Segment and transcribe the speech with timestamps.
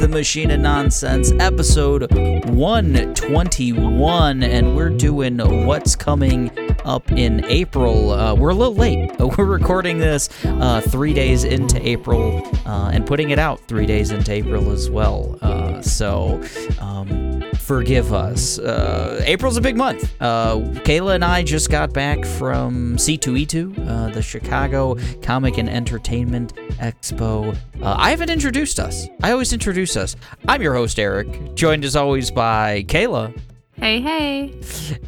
[0.00, 2.12] The Machine of Nonsense, episode
[2.50, 6.50] 121, and we're doing what's coming
[6.84, 8.10] up in April.
[8.10, 9.10] Uh, we're a little late.
[9.38, 14.10] We're recording this uh, three days into April uh, and putting it out three days
[14.10, 15.38] into April as well.
[15.42, 16.42] Uh, so,
[16.80, 17.35] um,
[17.66, 18.58] forgive us.
[18.60, 20.14] Uh, April's a big month.
[20.20, 26.54] Uh, Kayla and I just got back from C2E2, uh, the Chicago Comic and Entertainment
[26.78, 27.54] Expo.
[27.82, 29.08] Uh, I haven't introduced us.
[29.22, 30.14] I always introduce us.
[30.46, 33.36] I'm your host, Eric, joined as always by Kayla.
[33.72, 34.54] Hey, hey.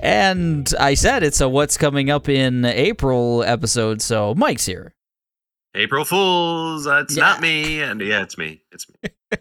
[0.00, 4.94] And I said it's a What's Coming Up in April episode, so Mike's here.
[5.74, 6.84] April Fools.
[6.84, 7.22] That's Yeah.
[7.22, 7.80] not me.
[7.82, 8.62] And yeah, it's me.
[8.72, 9.10] It's me.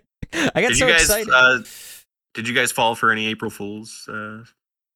[0.53, 1.09] I got Did so you guys?
[1.09, 1.67] excited.
[2.37, 4.43] Did you guys fall for any April Fools uh,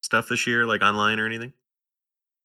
[0.02, 1.52] stuff this year, like online or anything?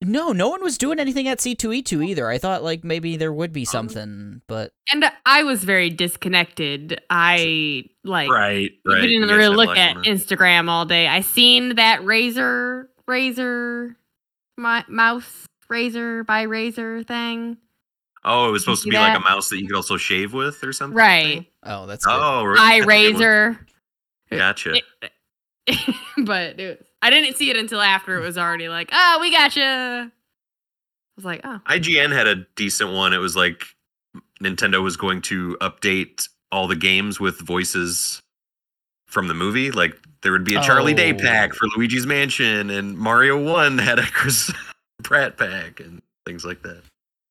[0.01, 2.27] no, no one was doing anything at C2E2 either.
[2.29, 3.71] I thought like maybe there would be Oh.
[3.71, 6.99] something, but And I was very disconnected.
[7.11, 9.01] I like right, right.
[9.01, 10.03] didn't You really look luck at on.
[10.03, 11.07] Instagram all day.
[11.07, 13.95] I seen that razor, razor,
[14.57, 17.57] my mouse, razor by razor thing.
[18.23, 20.33] Oh, it was supposed to see be like a mouse that you could also shave
[20.33, 20.95] with or something.
[20.97, 21.45] Right.
[21.63, 22.19] oh, that's good.
[22.19, 22.59] Oh, really?
[22.59, 23.13] Eye That's a good one.
[23.21, 23.65] razor.
[24.29, 24.73] Gotcha.
[26.25, 29.31] but it was, I didn't see it until after it was already like, oh, we
[29.31, 30.11] gotcha.
[30.11, 30.11] I
[31.15, 33.13] was like, oh, IGN had a decent one.
[33.13, 33.63] It was like
[34.41, 38.21] Nintendo was going to update all the games with voices
[39.07, 39.71] from the movie.
[39.71, 41.17] Like there would be a Charlie Day Oh.
[41.17, 44.51] pack for Luigi's Mansion, and Mario One had a Chris
[45.03, 46.81] Pratt pack and things like that.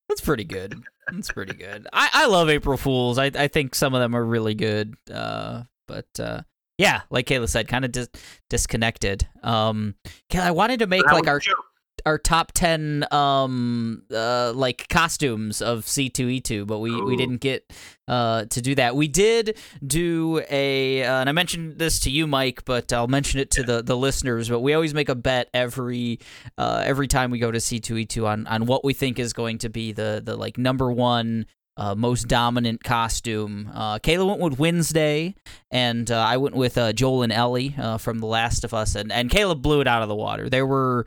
[0.09, 0.81] That's pretty good.
[1.11, 1.87] That's pretty good.
[1.93, 3.19] I, I love April Fools.
[3.19, 4.95] I, I think some of them are really good.
[5.13, 6.43] Uh, but uh,
[6.79, 8.09] yeah, like Kayla said, kind of dis-
[8.51, 9.27] disconnected.
[9.43, 9.95] Um,
[10.31, 11.57] Kayla, I wanted to make That like our joke.
[12.05, 17.73] our top ten um uh like costumes of C2E2, but we we didn't get
[18.09, 18.95] uh to do that.
[18.95, 23.41] We did do a uh, and I mentioned this to you Mike, but I'll mention
[23.41, 26.21] it to the the listeners, but we always make a bet every
[26.59, 29.69] uh every time we go to C2E2 on on what we think is going to
[29.69, 33.71] be the the like number 1 uh, most dominant costume.
[33.75, 35.35] Uh, Kayla went with Wednesday,
[35.71, 38.95] and uh, I went with uh, Joel and Ellie uh, from The Last of Us,
[38.95, 40.49] and and Kayla blew it out of the water.
[40.49, 41.07] There were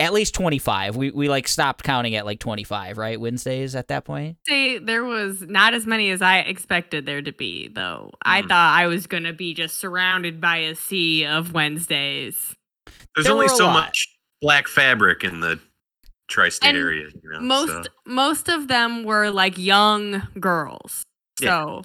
[0.00, 0.94] at least 25.
[0.96, 3.20] We we like stopped counting at like 25, right?
[3.20, 4.36] Wednesdays at that point.
[4.46, 8.12] say there was not as many as I expected there to be, though.
[8.22, 8.48] I Mm.
[8.48, 12.54] thought I was gonna be just surrounded by a sea of Wednesdays.
[13.14, 13.72] There's there only so lot.
[13.86, 14.06] much
[14.40, 15.58] black fabric in the
[16.28, 17.08] tri-state And area.
[17.22, 17.90] You know, most so.
[18.06, 21.02] most of them were like young girls.
[21.40, 21.82] So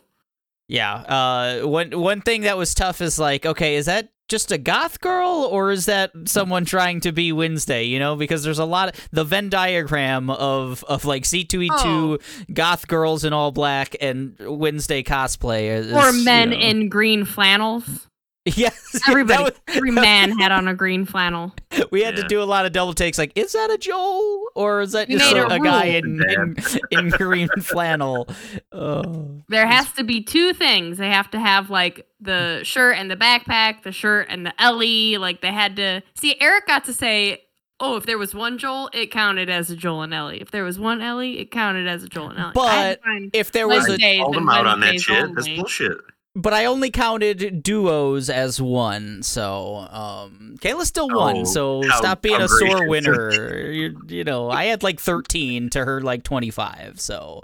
[0.68, 0.94] Yeah.
[0.96, 5.00] Uh, one one thing that was tough is like, okay, is that just a goth
[5.02, 7.84] girl or is that someone trying to be Wednesday?
[7.84, 12.18] You know, because there's a lot of the Venn diagram of of like C2E2 Oh.
[12.53, 15.68] goth girls in all black and Wednesday cosplay.
[15.78, 18.08] Is, or you men know- in green flannels.
[18.56, 21.54] yes, Everybody, was- every man had on a green flannel.
[21.92, 23.18] we had to do a lot of double takes.
[23.18, 26.56] Like, is that a Joel or is that just a, a a guy in, in
[26.92, 28.28] in green flannel?
[28.74, 29.42] Oh.
[29.48, 30.98] There has to be two things.
[30.98, 35.18] They have to have like the shirt and the backpack, the shirt and the Ellie.
[35.18, 36.36] Like they had to see.
[36.42, 37.44] Eric got to say,
[37.80, 40.42] "Oh, if there was one Joel, it counted as a Joel and Ellie.
[40.42, 43.03] If there was one Ellie, it counted as a Joel and Ellie." I had to
[43.03, 45.36] find If there was a Wednesdays Called and them out on that Wednesdays shit.
[45.36, 45.98] That's bullshit.
[46.36, 51.38] But I only counted duos as one, so um, Kayla still won.
[51.38, 53.62] Oh, so stop being how a sore winner.
[53.72, 57.00] you you know, I had like thirteen to her like twenty five.
[57.00, 57.42] So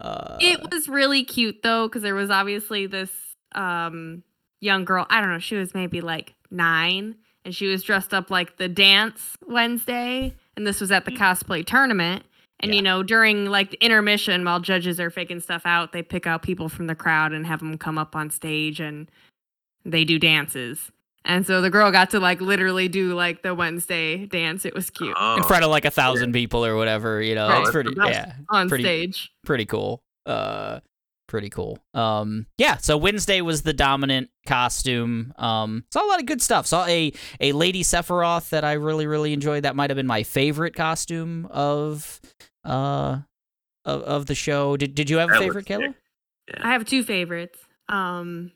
[0.00, 3.10] uh, It was really cute though, because there was obviously this
[3.54, 4.24] um
[4.60, 5.06] young girl.
[5.08, 5.38] I don't know.
[5.38, 7.14] She was maybe like nine,
[7.44, 11.64] and she was dressed up like the dance Wednesday, and this was at the cosplay
[11.64, 12.24] tournament.
[12.62, 12.76] And Yeah.
[12.76, 16.42] you know, during like the intermission, while judges are faking stuff out, they pick out
[16.42, 19.10] people from the crowd and have them come up on stage, and
[19.84, 20.92] they do dances.
[21.24, 24.64] And so the girl got to like literally do like the Wednesday dance.
[24.64, 25.36] It was cute Oh.
[25.36, 27.20] in front of like a thousand people or whatever.
[27.22, 27.60] You know, Right.
[27.62, 29.30] it's pretty the yeah, on pretty stage.
[29.44, 30.02] pretty cool.
[30.26, 30.80] Uh
[31.32, 31.78] pretty cool.
[31.94, 35.32] Um yeah, so Wednesday was the dominant costume.
[35.38, 36.66] Um saw a lot of good stuff.
[36.66, 39.64] Saw a a Lady Sephiroth that I really really enjoyed.
[39.64, 42.20] That might have been my favorite costume of
[42.64, 43.20] uh
[43.84, 44.76] of, of the show.
[44.76, 45.94] Did did you have a favorite, looks Kayla?
[46.50, 46.60] sick.
[46.64, 47.58] I have two favorites.
[47.88, 48.52] Um,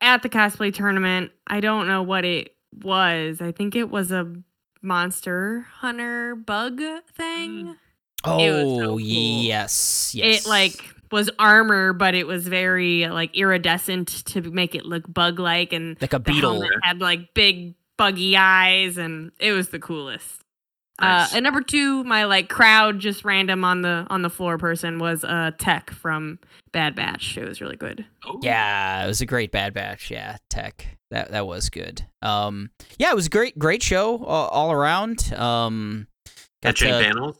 [0.00, 3.40] at the cosplay tournament, I don't know what it was.
[3.40, 4.32] I think it was a
[4.80, 6.80] monster hunter bug
[7.16, 7.76] thing.
[8.24, 9.00] Oh, so cool.
[9.00, 10.14] yes.
[10.14, 10.46] Yes.
[10.46, 10.74] It like
[11.12, 15.96] was armor, but it was very like iridescent to make it look bug like, and
[16.00, 16.66] like a beetle.
[16.82, 20.40] had like big buggy eyes, and it was the coolest.
[21.00, 21.32] Nice.
[21.32, 24.98] Uh, and number two, my like crowd, just random on the on the floor person
[24.98, 26.38] was uh Tech from
[26.72, 27.36] Bad Batch.
[27.38, 28.04] It was really good.
[28.26, 30.10] Oh, Yeah, it was a great Bad Batch.
[30.10, 30.86] Yeah, Tech.
[31.10, 32.04] That that was good.
[32.20, 35.32] Um, yeah, it was a great great show all, all around.
[35.32, 36.06] Um,
[36.62, 37.38] got Etching to- panels.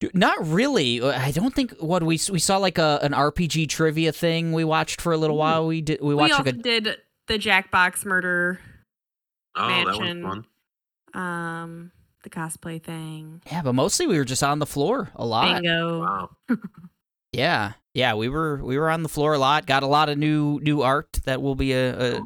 [0.00, 1.00] Dude, Not really.
[1.00, 4.64] Uh, I don't think what we we saw like a an RPG trivia thing we
[4.64, 5.66] watched for a little while.
[5.66, 6.28] We did we watched.
[6.30, 6.96] We also like a did
[7.26, 8.60] the Jackbox murder,
[9.54, 10.44] Oh, that one's Mansion.
[11.14, 11.22] fun.
[11.22, 11.92] um,
[12.22, 15.62] the cosplay thing, yeah, but mostly we were just on the floor a lot.
[15.62, 16.00] bingo.
[16.00, 16.30] Wow.
[17.32, 19.66] Yeah, yeah, we were we were on the floor a lot.
[19.66, 22.20] Got a lot of new new art that will be uh, uh,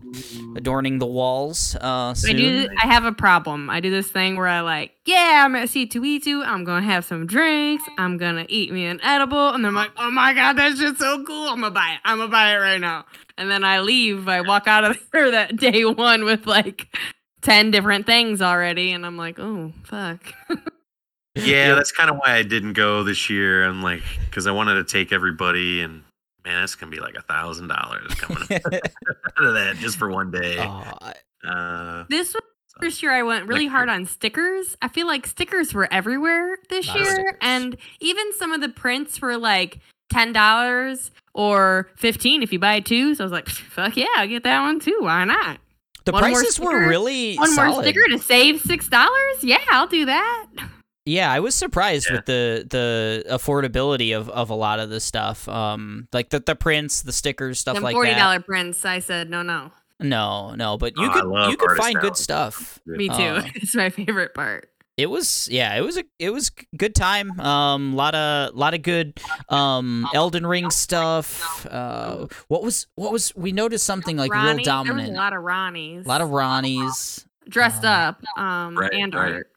[0.54, 2.68] adorning the walls uh, I do.
[2.82, 3.70] I have a problem.
[3.70, 6.46] I do this thing where I like, yeah, I'm at C2E2.
[6.46, 7.84] I'm gonna have some drinks.
[7.96, 10.98] I'm gonna eat me an edible, and then I'm like, oh my god, that shit's
[10.98, 11.48] so cool.
[11.48, 12.00] I'm gonna buy it.
[12.04, 13.06] I'm gonna buy it right now.
[13.38, 14.28] And then I leave.
[14.28, 16.94] I walk out of there that day one with like
[17.40, 20.20] ten different things already, and I'm like, oh fuck.
[21.34, 23.64] Yeah, that's kind of why I didn't go this year.
[23.64, 26.02] I'm like, because I wanted to take everybody, and
[26.44, 30.30] man, that's gonna be like a thousand dollars coming out of that just for one
[30.30, 30.56] day.
[30.58, 30.92] Oh,
[31.48, 32.42] Uh, This was
[32.74, 34.76] the first year I went really Next hard on stickers.
[34.82, 39.38] I feel like stickers were everywhere this year, and even some of the prints were
[39.38, 39.78] like
[40.12, 43.14] ten dollars or fifteen if you buy two.
[43.14, 44.98] So I was like, fuck yeah, I'll get that one too.
[45.00, 45.58] Why not?
[46.04, 49.42] the One more prices were really One more sticker to save six dollars?
[49.42, 50.46] Yeah, I'll do that.
[51.04, 52.16] Yeah, I was surprised Yeah.
[52.16, 55.48] with the the affordability of, of a lot of the stuff.
[55.48, 58.18] Um, like the the prints, the stickers, stuff Them like forty that.
[58.18, 58.84] dollar prints.
[58.84, 59.72] I said no, no.
[60.00, 62.80] No, no, but you Oh, could you could artist find good stuff.
[62.86, 63.14] Me too.
[63.14, 64.68] Uh, it's my favorite part.
[64.96, 67.38] It was yeah, it was a it was good time.
[67.40, 69.18] Um, lot of lot of good
[69.48, 71.66] um Elden Ring stuff.
[71.66, 75.08] Uh, what was what was we noticed something like Ranni, real There dominant.
[75.08, 76.04] was a lot of Rannis.
[76.04, 77.24] A lot of Rannis.
[77.48, 78.22] dressed uh, up.
[78.38, 79.32] Um, Right, and right.
[79.32, 79.48] art.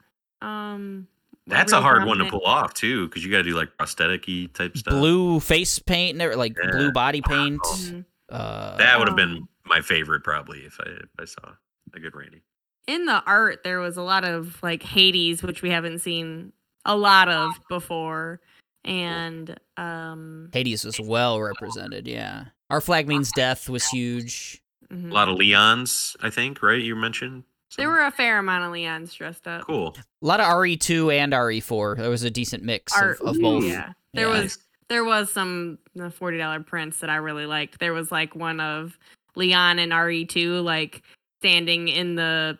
[0.41, 1.07] Um,
[1.47, 3.77] that's a real hard one to pull off too, because you got to do like
[3.77, 4.91] prosthetic-y type stuff.
[4.93, 6.71] Blue face paint, and like Yeah.
[6.71, 7.61] blue body paint.
[7.61, 8.05] Mhm.
[8.29, 11.51] Uh, That would have been my favorite probably if I if I saw
[11.93, 12.41] a good Randy.
[12.87, 16.51] in the art there was a lot of like Hades, which we haven't seen
[16.85, 18.41] a lot of before,
[18.83, 22.07] and um, Hades was well represented.
[22.07, 24.61] Yeah, our flag means death was huge.
[24.91, 25.09] mhm.
[25.09, 26.81] A lot of Leons, I think, right?
[26.81, 27.43] You mentioned.
[27.77, 29.63] There were a fair amount of Leons dressed up.
[29.63, 29.95] cool.
[30.21, 31.97] A lot of RE2 and RE4.
[31.97, 33.63] There was a decent mix Art, of, of both.
[33.63, 33.91] yeah.
[34.13, 34.41] There Yeah.
[34.43, 34.57] was
[34.87, 37.79] there was some uh, forty dollar prints that I really liked.
[37.79, 38.97] There was like one of
[39.35, 41.01] Leon and RE two like
[41.41, 42.57] standing in the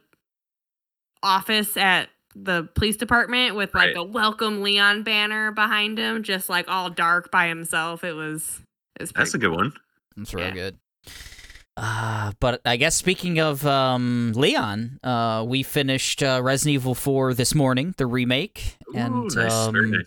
[1.23, 3.97] office at the police department with like Right.
[3.97, 8.03] a welcome Leon banner behind him, just like all dark by himself.
[8.03, 8.61] It was
[8.99, 9.71] it was That's a good one.
[10.17, 10.51] That's real Yeah.
[10.53, 10.77] good.
[11.77, 17.33] Uh, but I guess speaking of um, Leon, uh, we finished uh, Resident Evil 4
[17.33, 20.05] this morning, the remake, Ooh, and nice, um, nice.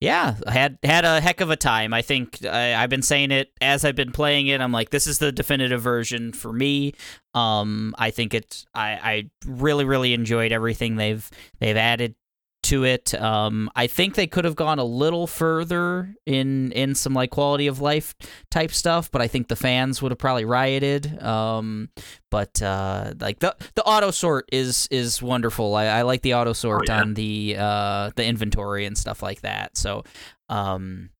[0.00, 1.92] yeah, I had had a heck of a time.
[1.92, 4.62] I think I, I've been saying it as I've been playing it.
[4.62, 6.94] I'm like, this is the definitive version for me.
[7.34, 11.28] Um, I think it's I, I really really enjoyed everything they've
[11.60, 12.14] they've added
[12.62, 13.14] to it.
[13.14, 17.66] Um, I think they could have gone a little further in in some like quality
[17.66, 18.14] of life
[18.50, 21.22] type stuff, but I think the fans would have probably rioted.
[21.22, 21.90] Um,
[22.30, 25.74] but uh, like the the auto sort is is wonderful.
[25.74, 27.00] I, I like the auto sort yeah.
[27.00, 29.76] on the uh the inventory and stuff like that.
[29.76, 30.04] So
[30.48, 31.10] um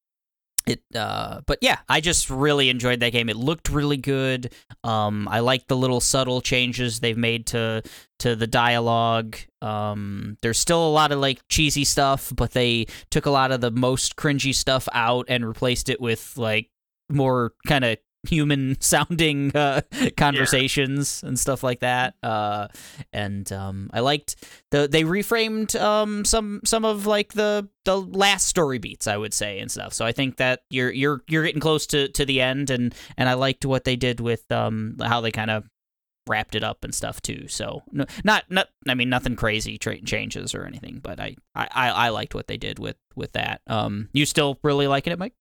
[0.67, 3.29] it uh but yeah i just really enjoyed that game.
[3.29, 4.53] It looked really good.
[4.85, 7.83] Um i like the little subtle changes they've made to
[8.21, 9.37] to the dialogue.
[9.61, 13.61] Um there's still a lot of like cheesy stuff but they took a lot of
[13.61, 16.71] the most cringy stuff out and replaced it with like
[17.11, 19.83] more kind of human sounding uh,
[20.17, 22.15] conversations and stuff like that.
[22.23, 22.69] Uh
[23.13, 24.37] and um i liked
[24.71, 29.35] the they reframed um some some of like the the last story beats i would
[29.35, 29.93] say and stuff.
[29.93, 33.29] So i think that you're you're you're getting close to to the end and and
[33.29, 35.69] i liked what they did with um how they kind of
[36.29, 37.49] wrapped it up and stuff too.
[37.49, 41.69] So no, not not i mean nothing crazy tra- changes or anything but I, I
[41.73, 43.61] i i liked what they did with with that.
[43.67, 45.35] Um you still really liking it mike?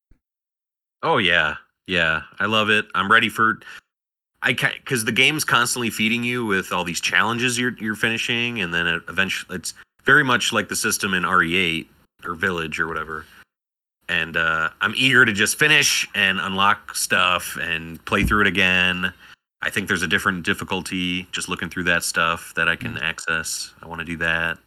[1.03, 1.55] Oh yeah,
[1.91, 2.21] yeah.
[2.39, 2.85] I love it.
[2.95, 3.59] I'm ready for.
[4.41, 8.73] I because the game's constantly feeding you with all these challenges you're you're finishing, and
[8.73, 9.73] then it eventually it's
[10.05, 11.85] very much like the system in RE8
[12.23, 13.25] or Village or whatever.
[14.07, 19.13] And uh, I'm eager to just finish and unlock stuff and play through it again.
[19.61, 23.73] I think there's a different difficulty just looking through that stuff that I can access.
[23.83, 24.57] I want to do that.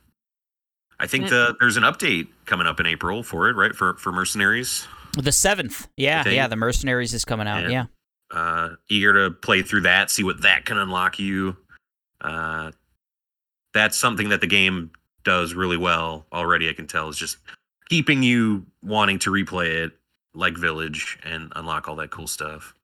[1.01, 3.75] I think the there's an update coming up in April for it, right?
[3.75, 4.87] For for Mercenaries.
[5.19, 7.69] The seventh yeah yeah the mercenaries is coming out Yeah.
[7.71, 7.85] yeah
[8.31, 11.57] uh, eager to play through that, see what that can unlock you.
[12.21, 12.73] Uh,
[13.73, 14.91] that's something that the game
[15.25, 16.69] does really well already.
[16.69, 17.37] I can tell is just
[17.89, 19.93] keeping you wanting to replay it,
[20.35, 22.75] like Village, and unlock all that cool stuff.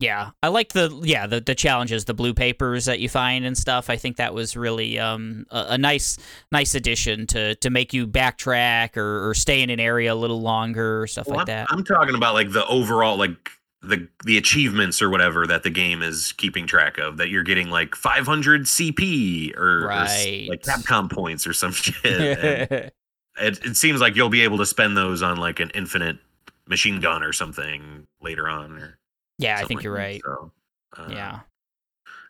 [0.00, 3.58] Yeah, I liked the yeah the the challenges, the blue papers that you find and
[3.58, 3.90] stuff.
[3.90, 6.16] I think that was really um a, a nice
[6.52, 10.40] nice addition to to make you backtrack or, or stay in an area a little
[10.40, 11.66] longer or stuff Well, like I'm, that.
[11.70, 13.50] I'm talking about like the overall like
[13.82, 17.16] the the achievements or whatever that the game is keeping track of.
[17.16, 22.94] That you're getting like 500 CP or, or like Capcom points or some shit.
[23.40, 26.18] It, it seems like you'll be able to spend those on like an infinite
[26.66, 28.72] machine gun or something later on.
[28.78, 28.97] Or
[29.38, 30.20] yeah, I think you're right.
[30.24, 30.52] So,
[30.96, 31.40] uh, Yeah.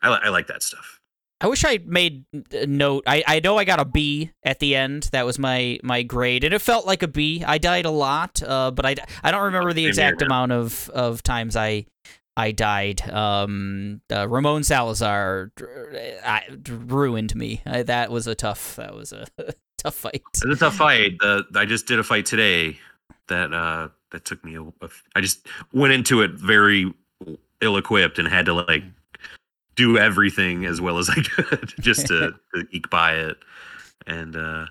[0.01, 0.99] I, li- I like that stuff.
[1.41, 3.03] I wish I made a note.
[3.07, 5.09] I, I know I got a B at the end.
[5.13, 7.43] That was my my grade, and it felt like a B.
[7.47, 11.23] I died a lot, uh, but I, I don't remember the exact amount of, of
[11.23, 11.85] times I
[12.35, 13.09] I died.
[13.09, 15.51] Um, uh, Ramon Salazar
[16.25, 17.61] I, ruined me.
[17.65, 18.75] I, that was a tough.
[18.75, 19.25] That was a
[19.77, 20.21] tough fight.
[20.33, 21.13] It's a tough fight.
[21.21, 22.77] Uh, I just did a fight today
[23.27, 24.55] that uh, that took me.
[24.55, 26.93] A, a- I just went into it very
[27.61, 28.83] ill equipped and had to like
[29.75, 33.37] do everything as well as I could just to, to eke by it.
[34.05, 34.65] And uh,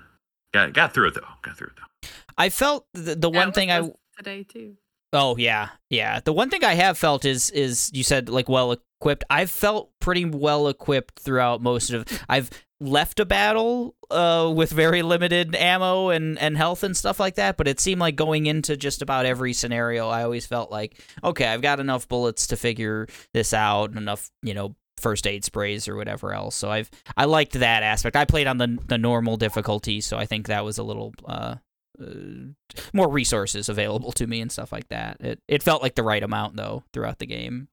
[0.52, 1.20] got got through it though.
[1.42, 2.08] Got through it though.
[2.36, 4.76] I felt the, the That one thing I today too.
[5.12, 6.20] Oh yeah, yeah.
[6.20, 9.24] The one thing I have felt is is you said like well equipped.
[9.30, 12.04] I've felt pretty well equipped throughout most of.
[12.28, 12.50] I've
[12.80, 17.56] left a battle uh, with very limited ammo and and health and stuff like that,
[17.56, 21.46] but it seemed like going into just about every scenario, I always felt like okay,
[21.46, 25.86] I've got enough bullets to figure this out, and enough you know first aid sprays
[25.86, 26.56] or whatever else.
[26.56, 28.16] So I've I liked that aspect.
[28.16, 31.14] I played on the the normal difficulty, so I think that was a little.
[31.24, 31.56] Uh,
[32.00, 32.52] uh,
[32.92, 35.16] more resources available to me and stuff like that.
[35.18, 37.66] It it felt like the right amount though throughout the game.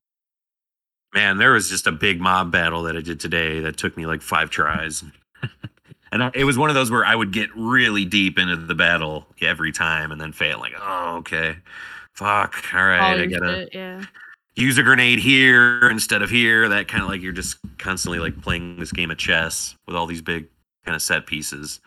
[1.15, 4.05] Man, there was just a big mob battle that I did today that took me
[4.05, 5.01] like five tries.
[6.11, 8.75] and I, it was one of those where I would get really deep into the
[8.75, 10.59] battle every time and then fail.
[10.59, 11.55] Like, oh, okay.
[12.15, 12.61] Fuck.
[12.73, 13.21] All right.
[13.21, 14.03] I gotta shit, yeah.
[14.57, 16.67] use a grenade here instead of here.
[16.67, 20.07] That kind of like you're just constantly like playing this game of chess with all
[20.07, 20.47] these big
[20.83, 21.79] kind of set pieces.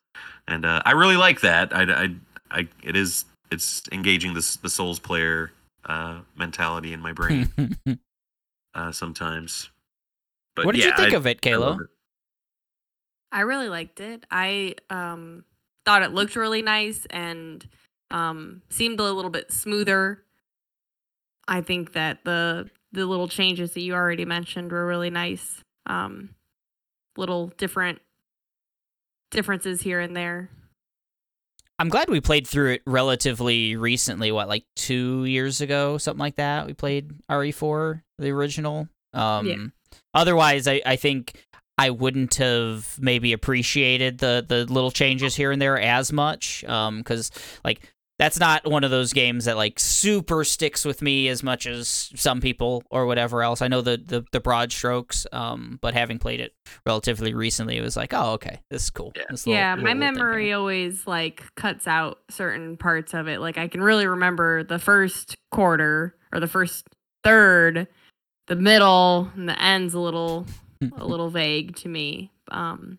[0.46, 1.76] And uh, I really like that.
[1.76, 2.08] I, I,
[2.50, 5.52] I, it is, it's engaging this, the Souls player
[5.84, 7.76] uh, mentality in my brain
[8.74, 9.70] uh, sometimes.
[10.56, 11.80] But what did you think I- of it, I Kayla?
[11.82, 11.86] it.
[13.30, 14.24] I really liked it.
[14.30, 15.44] I um
[15.84, 17.66] thought it looked really nice and
[18.10, 20.24] um seemed a little bit smoother.
[21.46, 25.62] I think that the the little changes that you already mentioned were really nice.
[25.86, 26.30] Um
[27.18, 28.00] little different
[29.30, 30.48] differences here and there.
[31.78, 34.32] I'm glad we played through it relatively recently.
[34.32, 36.66] What, like two years ago, something like that?
[36.66, 38.88] We played RE4, the original.
[39.12, 39.46] Um,
[40.14, 41.44] Otherwise, I, I think
[41.76, 46.64] I wouldn't have maybe appreciated the the little changes here and there as much.
[46.64, 47.30] Um, because
[47.64, 47.80] like
[48.18, 52.10] that's not one of those games that like super sticks with me as much as
[52.16, 53.62] some people or whatever else.
[53.62, 55.26] I know the the, the broad strokes.
[55.32, 56.52] Um, but having played it
[56.84, 59.12] relatively recently, it was like, oh, okay, this is cool.
[59.14, 59.22] Yeah.
[59.30, 63.40] This little- yeah, my little thing memory always like cuts out certain parts of it.
[63.40, 66.86] Like I can really remember the first quarter or the first
[67.22, 67.86] third,
[68.48, 70.44] the middle, and the end's a little
[70.96, 72.32] a little vague to me.
[72.50, 72.98] Um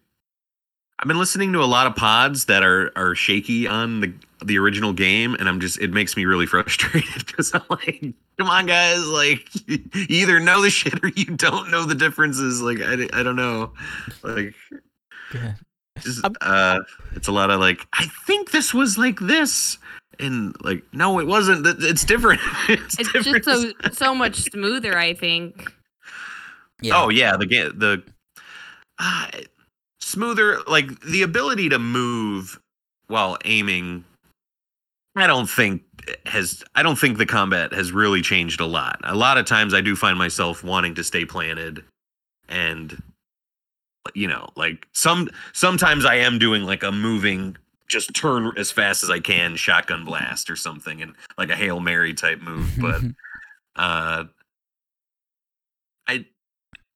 [0.99, 4.13] I've been listening to a lot of pods that are are shaky on the
[4.43, 8.49] the original game, and I'm just it makes me really frustrated because I'm like, come
[8.49, 9.79] on, guys, like you
[10.09, 12.61] either know the shit or you don't know the differences.
[12.61, 13.73] Like I, I don't know,
[14.23, 14.53] like
[15.33, 15.53] Yeah.
[16.01, 16.79] just uh,
[17.15, 19.77] it's a lot of like I think this was like this.
[20.21, 21.65] And like, no, it wasn't.
[21.65, 22.41] It's different.
[22.67, 23.45] it's, it's different.
[23.45, 25.71] just so so much smoother, I think.
[26.81, 27.01] Yeah.
[27.01, 28.03] Oh yeah, the game the
[28.97, 29.27] uh,
[30.09, 32.59] smoother like the ability to move
[33.07, 34.03] while aiming.
[35.15, 35.83] I don't think
[36.25, 38.99] has I don't think the combat has really changed a lot.
[39.03, 41.83] A lot of times I do find myself wanting to stay planted
[42.47, 43.01] and
[44.15, 49.03] you know, like some sometimes I am doing like a moving just turn as fast
[49.03, 53.01] as I can shotgun blast or something and like a Hail Mary type move, but
[53.75, 54.25] uh
[56.07, 56.25] I,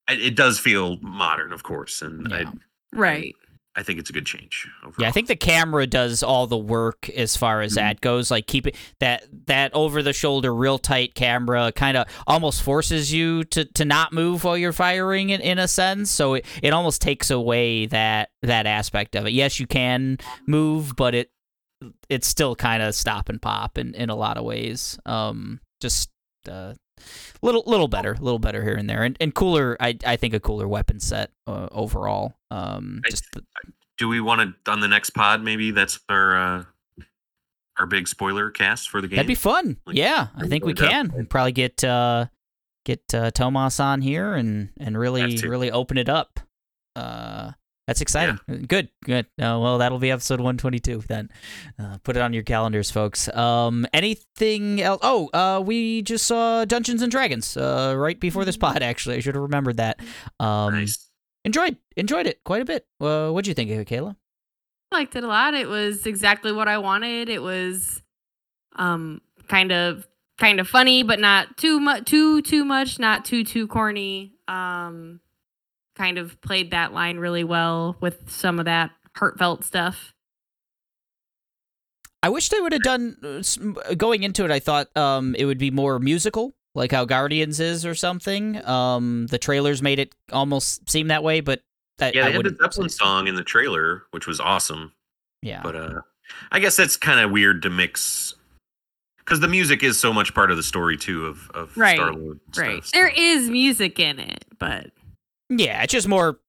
[0.08, 2.52] I it does feel modern of course and Yeah.
[2.94, 3.36] Right.
[3.36, 3.40] I
[3.76, 4.94] I think it's a good change overall.
[5.00, 7.76] Yeah, I think the camera does all the work as far as Mhm.
[7.78, 8.30] that goes.
[8.30, 13.12] Like keep it that that over the shoulder, real tight camera, kind of almost forces
[13.12, 16.12] you to, to not move while you're firing in, in a sense.
[16.12, 19.34] So it, it almost takes away that that aspect of it.
[19.34, 21.32] Yes, you can move, but it
[22.10, 25.00] it's still kind of stop and pop in, in a lot of ways.
[25.08, 26.12] Um, just
[26.48, 26.76] uh,
[27.42, 29.76] little little better, a little better here and there, and and cooler.
[29.80, 32.36] I I think a cooler weapon set uh, overall.
[32.54, 33.44] Um, I- just the,
[33.98, 35.42] do we want to on the next pod?
[35.44, 36.64] Maybe that's our uh,
[37.80, 39.18] our big spoiler cast for the game.
[39.18, 39.78] That'd be fun.
[39.86, 41.12] Like, yeah, I think we can.
[41.14, 42.26] We'll probably get uh,
[42.86, 46.40] get uh, Tomas on here and and really really open it up.
[46.96, 47.52] Uh,
[47.88, 48.40] that's exciting.
[48.68, 49.26] Good, good.
[49.38, 51.30] Uh, well, that'll be episode 122 then.
[51.78, 53.28] Uh, put it on your calendars, folks.
[53.36, 55.02] Um, anything else?
[55.04, 58.82] Oh, uh, we just saw Dungeons and Dragons uh, right before this pod.
[58.82, 60.00] Actually, I should have remembered that.
[60.40, 61.03] Um, nice.
[61.46, 62.86] Enjoyed enjoyed it quite a bit.
[63.00, 64.16] Uh, what'd you think of it, Kayla?
[64.92, 65.54] I liked it a lot.
[65.54, 67.30] It was exactly what I wanted.
[67.30, 68.02] It was
[68.76, 70.08] um kind of
[70.38, 74.34] kind of funny, but not too much too too much, not too too corny.
[74.48, 75.20] Um
[75.96, 80.14] kind of played that line really well with some of that heartfelt stuff.
[82.24, 84.52] I wish they would have done uh, going into it.
[84.52, 88.64] I thought um, it would be more musical, like how Guardians is or something.
[88.66, 91.62] Um, the trailers made it almost seem that way, but
[92.02, 92.60] I, Yeah, I they had the wouldn't.
[92.62, 94.94] Zeppelin song in the trailer, which was awesome.
[95.42, 96.02] Yeah, But uh,
[96.52, 98.34] I guess that's kind of weird to mix
[99.20, 102.14] because the music is so much part of the story too of of Right, Star
[102.14, 102.40] Lord.
[102.58, 102.84] Right.
[102.84, 104.92] Stuff, There so- is music in it, but
[105.50, 106.40] yeah, it's just more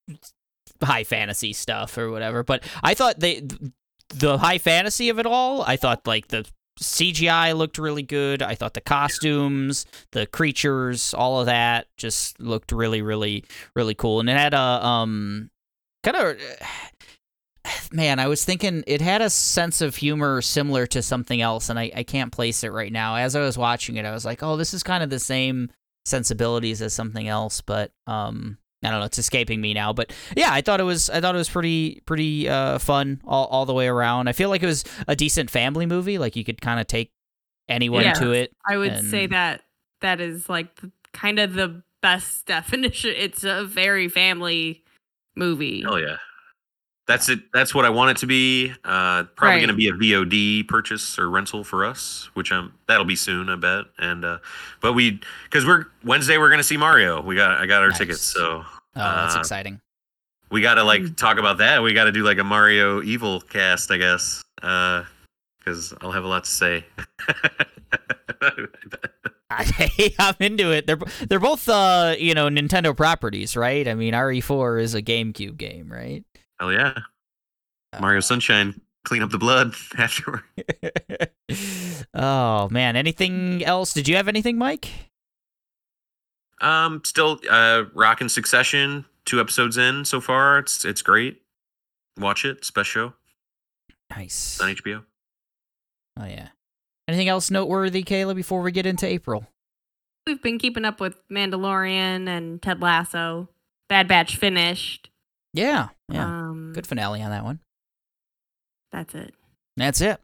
[0.82, 2.42] high fantasy stuff or whatever.
[2.42, 3.46] But I thought they
[4.10, 5.62] the high fantasy of it all.
[5.62, 6.46] I thought like the
[6.80, 8.42] CGI looked really good.
[8.42, 13.44] I thought the costumes, the creatures, all of that just looked really, really,
[13.76, 14.20] really cool.
[14.20, 15.50] And it had a um
[16.02, 16.36] kind of
[17.92, 21.78] man, I was thinking it had a sense of humor similar to something else, and
[21.78, 23.16] I, I can't place it right now.
[23.16, 25.70] As I was watching it, I was like, oh, this is kind of the same
[26.04, 29.92] sensibilities as something else, but um I don't know, it's escaping me now.
[29.92, 33.46] But yeah, I thought it was I thought it was pretty pretty uh fun all,
[33.46, 34.28] all the way around.
[34.28, 36.18] I feel like it was a decent family movie.
[36.18, 37.10] Like you could kind of take
[37.68, 38.12] anyone Yeah.
[38.14, 38.52] to it.
[38.68, 39.62] I would say that
[40.00, 43.14] that is like the, kind of the best definition.
[43.16, 44.82] It's a very family
[45.34, 45.84] movie.
[45.86, 46.16] Oh yeah.
[47.06, 47.40] That's it.
[47.52, 48.70] That's what I want it to be.
[48.82, 49.58] Uh, probably Right.
[49.58, 52.72] going to be a VOD purchase or rental for us, which I'm.
[52.88, 53.84] That'll be soon, I bet.
[53.98, 54.38] And uh,
[54.80, 57.20] but we because we're Wednesday we're going to see Mario.
[57.20, 57.98] We got I got our Nice.
[57.98, 58.64] tickets, so
[58.96, 59.80] Oh, that's Uh, exciting.
[60.50, 61.16] we got to like Mm.
[61.16, 61.82] talk about that.
[61.82, 66.28] We got to do like a Mario Evil cast, I guess, because I'll have a
[66.28, 66.84] lot to say.
[69.50, 70.86] I, I'm into it.
[70.86, 73.86] They're they're both uh you know Nintendo properties, right?
[73.86, 76.24] I mean, RE4 is a GameCube game, right?
[76.60, 76.98] Hell yeah,
[78.00, 80.42] Mario Sunshine, clean up the blood afterward.
[82.14, 83.92] oh man, anything else?
[83.92, 84.88] Did you have anything, Mike?
[86.64, 89.04] Um, still, uh, rocking Succession.
[89.24, 90.58] Two episodes in so far.
[90.58, 91.40] It's it's great.
[92.18, 92.64] Watch it.
[92.64, 93.14] Special show
[94.10, 94.60] Nice.
[94.60, 95.02] on HBO.
[96.20, 96.48] Oh yeah.
[97.08, 98.34] Anything else noteworthy, Kayla?
[98.34, 99.46] Before we get into April.
[100.26, 103.48] We've been keeping up with Mandalorian and Ted Lasso.
[103.88, 105.10] Bad Batch finished.
[105.52, 106.24] Yeah, yeah.
[106.24, 107.60] Um, Good finale on that one.
[108.92, 109.34] That's it.
[109.76, 110.20] That's it.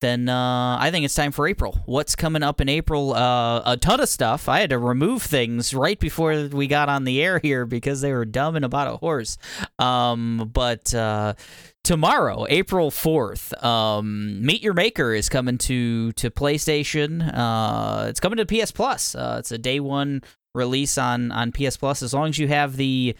[0.00, 1.80] Then uh, I think it's time for April.
[1.86, 3.14] What's coming up in April?
[3.14, 4.48] Uh, a ton of stuff.
[4.48, 8.12] I had to remove things right before we got on the air here because they
[8.12, 9.38] were dumb and about a horse.
[9.78, 11.34] Um, but uh,
[11.82, 17.28] tomorrow, April fourth, um, Meet Your Maker is coming to to PlayStation.
[17.34, 19.16] Uh, it's coming to PS Plus.
[19.16, 20.22] Uh, it's a day one
[20.54, 22.02] release on on PS Plus.
[22.02, 23.16] As long as you have the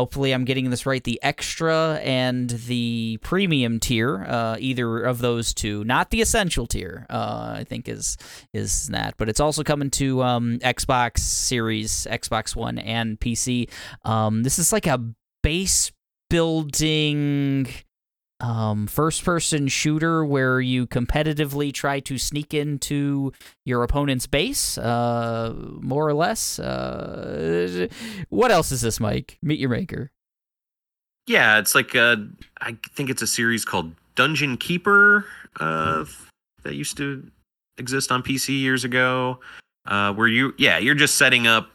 [0.00, 1.04] Hopefully, I'm getting this right.
[1.04, 7.04] The extra and the premium tier, uh, either of those two, not the essential tier.
[7.10, 8.16] Uh, I think is
[8.54, 13.68] is that, but it's also coming to um, Xbox Series, Xbox One, and PC.
[14.06, 15.04] Um, this is like a
[15.42, 15.92] base
[16.30, 17.68] building
[18.40, 23.32] um, first person shooter where you competitively try to sneak into
[23.64, 26.58] your opponent's base, uh, more or less.
[26.58, 27.88] Uh,
[28.28, 29.38] what else is this, Mike?
[29.42, 30.10] Meet your maker.
[31.26, 32.16] Yeah, it's like uh,
[32.60, 35.26] I think it's a series called Dungeon Keeper
[35.60, 36.04] uh,
[36.62, 37.30] that used to
[37.78, 39.38] exist on PC years ago.
[39.86, 41.70] Uh, where you, yeah, you're just setting up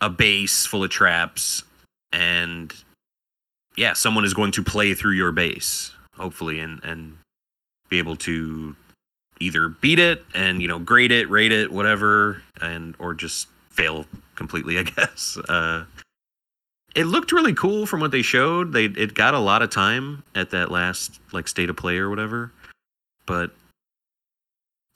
[0.00, 1.62] a base full of traps,
[2.12, 2.72] and
[3.76, 7.18] yeah, someone is going to play through your base, hopefully, and and
[7.88, 8.74] be able to
[9.40, 14.06] either beat it and you know grade it, rate it, whatever, and or just fail
[14.34, 15.36] completely, I guess.
[15.48, 15.84] Uh,
[16.94, 18.72] it looked really cool from what they showed.
[18.72, 22.08] They it got a lot of time at that last like state of play or
[22.08, 22.52] whatever.
[23.26, 23.50] But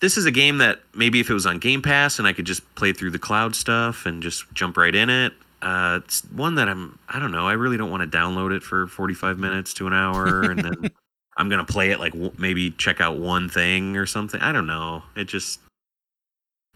[0.01, 2.45] this is a game that maybe if it was on Game Pass and I could
[2.45, 5.33] just play through the cloud stuff and just jump right in it.
[5.61, 7.47] Uh, it's one that I'm I don't know.
[7.47, 10.91] I really don't want to download it for 45 minutes to an hour and then
[11.37, 14.41] I'm gonna play it like w- maybe check out one thing or something.
[14.41, 15.03] I don't know.
[15.17, 15.61] It just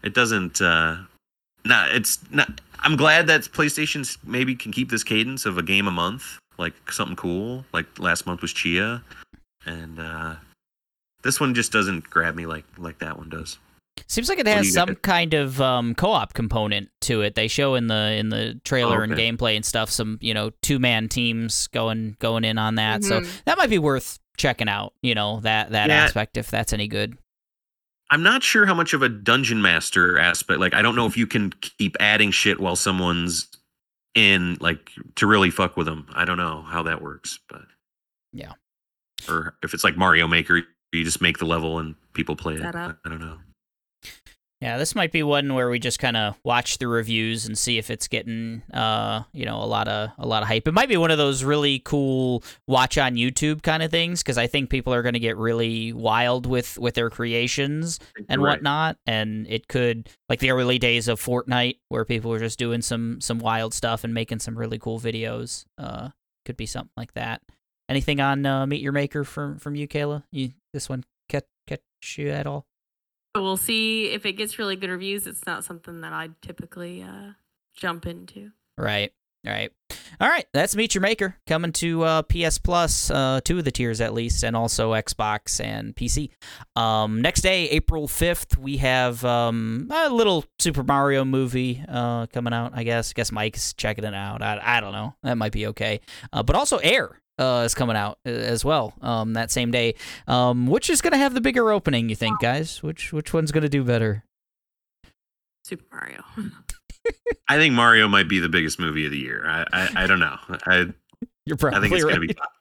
[0.03, 0.61] It doesn't.
[0.61, 0.97] uh
[1.65, 2.59] Nah, it's not.
[2.79, 6.73] I'm glad that PlayStation maybe can keep this cadence of a game a month, like
[6.91, 7.63] something cool.
[7.71, 9.01] Like last month was Chia,
[9.65, 10.35] and uh
[11.23, 13.59] this one just doesn't grab me like like that one does.
[14.07, 15.01] Seems like it has some got?
[15.01, 17.35] kind of um, co-op component to it.
[17.35, 19.31] They show in the in the trailer and okay.
[19.31, 23.03] gameplay and stuff some you know two man teams going going in on that.
[23.03, 23.43] So Mhm.
[23.45, 24.93] that might be worth checking out.
[25.01, 25.95] You know that that Yeah.
[26.03, 27.17] aspect if that's any good.
[28.09, 30.59] I'm not sure how much of a dungeon master aspect.
[30.59, 33.47] Like, I don't know if you can keep adding shit while someone's
[34.13, 36.05] in, like, to really fuck with them.
[36.13, 37.61] I don't know how that works, but
[38.31, 38.51] Yeah.
[39.27, 42.61] Or if it's like Mario Maker, you just make the level and people play it.
[42.63, 42.93] I.
[43.03, 43.39] I don't know.
[44.63, 47.77] Yeah, this might be one where we just kind of watch the reviews and see
[47.77, 50.69] if it's getting, uh, you know, a lot of a lot of hype.
[50.69, 54.37] It might be one of those really cool watch on YouTube kind of things because
[54.37, 57.99] I think people are going to get really wild with with their creations
[58.29, 58.51] and right.
[58.51, 62.81] whatnot, and it could like the early days of Fortnite where people were just doing
[62.81, 65.65] some some wild stuff and making some really cool videos.
[65.77, 66.07] Uh,
[66.45, 67.41] could be something like that.
[67.89, 70.23] Anything on uh, Meet Your Maker from from you, Kayla?
[70.31, 71.81] You this one catch catch
[72.17, 72.65] you at all?
[73.33, 75.25] But we'll see if it gets really good reviews.
[75.25, 77.31] It's not something that I'd typically uh,
[77.75, 78.51] jump into.
[78.77, 79.11] Right.
[79.45, 79.71] Right.
[80.21, 80.45] All right.
[80.53, 84.13] That's Meet Your Maker coming to uh, PS Plus, uh, two of the tiers at
[84.13, 86.29] least, and also Xbox and PC.
[86.77, 92.53] Um, next day, April 5th, we have um, a little Super Mario movie uh, coming
[92.53, 93.11] out, I guess.
[93.11, 94.41] I guess Mike's checking it out.
[94.41, 95.13] I, I don't know.
[95.23, 95.99] That might be okay.
[96.31, 99.95] Uh, but also Air uh, is coming out uh, as well um, that same day.
[100.27, 102.81] Um, which is going to have the bigger opening, you think, guys?
[102.83, 104.23] Which, which one's going to do better?
[105.63, 106.23] Super Mario.
[107.49, 109.43] I think Mario might be the biggest movie of the year.
[109.47, 110.37] I I, I don't know.
[110.65, 110.87] I
[111.45, 112.13] You're probably I think it's right.
[112.13, 112.33] gonna be.
[112.33, 112.51] top.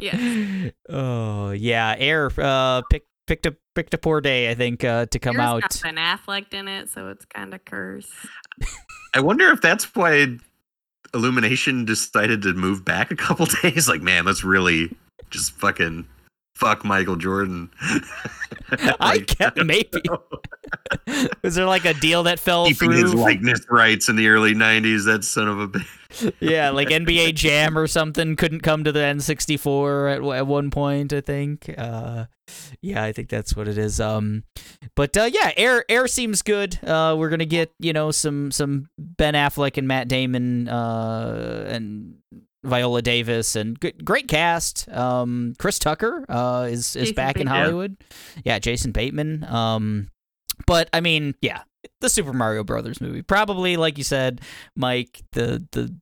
[0.00, 0.70] yeah.
[0.88, 5.18] Oh yeah, Air uh picked picked a picked a poor day I think uh to
[5.18, 5.62] come There's out.
[5.62, 8.10] got Ben Affleck in it, so it's kind of cursed.
[9.14, 10.36] I wonder if that's why
[11.14, 13.88] Illumination decided to move back a couple days.
[13.88, 14.94] Like, man, let's really
[15.30, 16.06] just fucking
[16.62, 17.70] fuck Michael Jordan.
[19.00, 20.00] I get maybe.
[21.42, 25.04] Was there like a deal that fell keeping his likeness rights in the early '90s.
[25.04, 26.32] That son of a bitch.
[26.40, 31.12] yeah, like NBA Jam or something couldn't come to the N64 at at one point.
[31.12, 31.74] I think.
[31.76, 32.26] Uh,
[32.80, 34.00] yeah, I think that's what it is.
[34.00, 34.44] Um,
[34.94, 36.78] but uh, yeah, Air Air seems good.
[36.84, 42.14] Uh, we're gonna get you know some some Ben Affleck and Matt Damon uh, and
[42.64, 44.88] Viola Davis and good, great cast.
[44.88, 47.96] Um, Chris Tucker uh, is is Jason back in Hollywood.
[48.44, 49.44] Yeah, Jason Bateman.
[49.44, 50.08] Um,
[50.66, 51.62] but I mean, yeah,
[52.00, 54.40] the Super Mario Brothers movie, probably like you said,
[54.76, 55.94] Mike, the the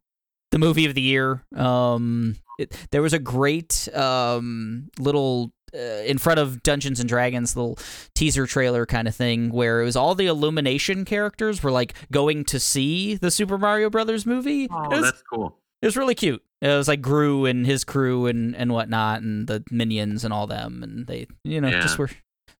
[0.51, 1.45] the movie of the year.
[1.57, 5.53] Um, it, there was a great um little.
[5.73, 7.79] Uh, in front of Dungeons and Dragons, little
[8.17, 12.45] teaser trailer kind of thing, where it was all the Illumination characters were like going
[12.47, 14.67] to see the Super Mario Brothers movie.
[14.69, 15.61] Oh, was, that's cool.
[15.81, 16.43] it was really cute.
[16.63, 20.47] It was like Gru and his crew and and whatnot, and the minions and all
[20.47, 21.81] them, and they, you know, Yeah.
[21.81, 22.11] just were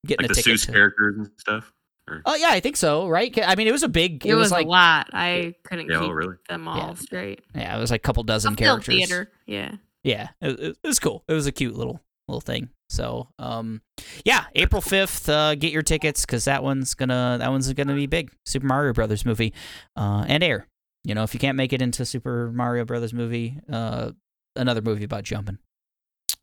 [0.07, 0.61] getting Like a the ticket.
[0.61, 1.73] Seuss to- characters and stuff.
[2.27, 3.07] Oh yeah, I think so.
[3.09, 3.33] Right?
[3.47, 4.27] I mean, it was a big.
[4.27, 5.11] It, was, like a lot.
[5.13, 6.35] I couldn't Yeah, keep oh, really?
[6.49, 6.95] them all Yeah.
[6.95, 7.41] straight.
[7.55, 8.95] yeah, it was like a couple dozen A film characters.
[8.97, 9.31] theater.
[9.47, 9.75] Yeah.
[10.03, 11.23] Yeah, it, it, it was cool.
[11.29, 12.71] It was a cute little little thing.
[12.89, 13.83] So, um,
[14.25, 18.07] yeah, April fifth, uh, get your tickets because that one's gonna that one's gonna be
[18.07, 18.33] big.
[18.45, 19.53] Super Mario Brothers movie,
[19.95, 20.67] uh, and Air.
[21.05, 24.13] You know, if you can't make it into Super Mario Brothers movie, uh,
[24.57, 25.59] another movie about jumping.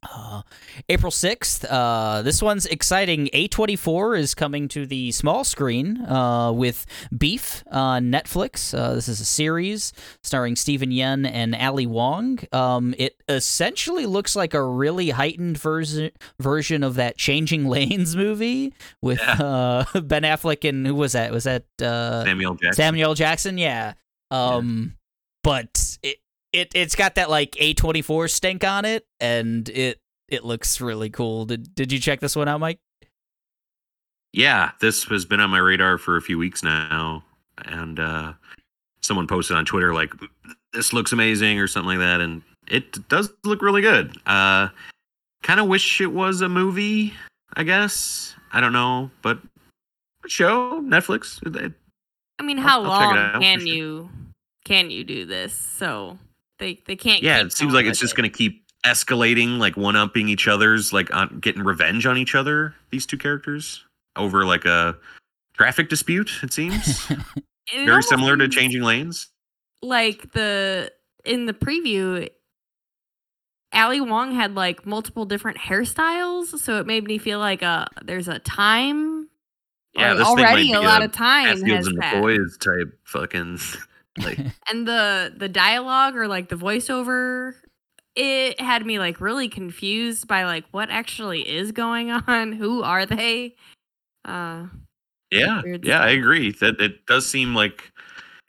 [0.03, 0.43] Uh,
[0.89, 3.29] April 6th, uh, this one's exciting.
[3.33, 6.85] A24 is coming to the small screen uh, with
[7.17, 8.77] Beef on Netflix.
[8.77, 9.93] Uh, this is a series
[10.23, 12.39] starring Steven Yeun and Ali Wong.
[12.51, 18.73] Um, it essentially looks like a really heightened version version of that Changing Lanes movie
[19.01, 21.31] with uh, Ben Affleck and who was that?
[21.31, 22.73] Was that uh, Samuel Jackson.
[22.73, 23.57] Samuel Jackson?
[23.57, 23.93] Yeah.
[24.31, 24.95] Um,
[25.43, 26.17] but it
[26.53, 31.45] it it's got that like A24 stink on it, and it it looks really cool.
[31.45, 32.79] Did did you check this one out, Mike?
[34.33, 37.23] yeah, this has been on my radar for a few weeks now,
[37.65, 38.33] and uh,
[39.01, 40.13] someone posted on Twitter like,
[40.73, 44.15] "This looks amazing" or something like that, and it does look really good.
[44.25, 44.67] Uh,
[45.43, 47.13] kind of wish it was a movie.
[47.55, 49.39] I guess I don't know, but
[50.27, 51.39] show Netflix.
[51.63, 51.73] It-
[52.39, 53.67] I mean, how I'll long out for can sure.
[53.67, 54.09] you
[54.65, 55.53] can you do this?
[55.53, 56.17] So
[56.59, 57.23] they they can't.
[57.23, 58.17] yeah, keep it seems like it's just it.
[58.17, 62.35] going to keep escalating, like one upping each other's, like on getting revenge on each
[62.35, 62.75] other.
[62.91, 63.83] These two characters
[64.15, 64.95] over like a
[65.53, 66.31] traffic dispute.
[66.43, 67.07] It seems
[67.73, 69.27] It very similar to Changing Lanes.
[69.81, 70.91] Like the
[71.25, 72.29] in the preview,
[73.73, 78.27] Ali Wong had like multiple different hairstyles, so it made me feel like uh there's
[78.27, 79.26] a time
[79.97, 82.15] Yeah, Like, this thing might already a lot of time Hatfields has and passed.
[82.15, 83.59] McCoys type fucking
[84.23, 87.53] like and the the dialogue or like the voiceover
[88.15, 93.05] it had me like really confused by like what actually is going on who are
[93.05, 93.55] they
[94.25, 94.65] uh
[95.31, 96.51] Yeah, Weird yeah, I agree.
[96.51, 97.91] That it does seem like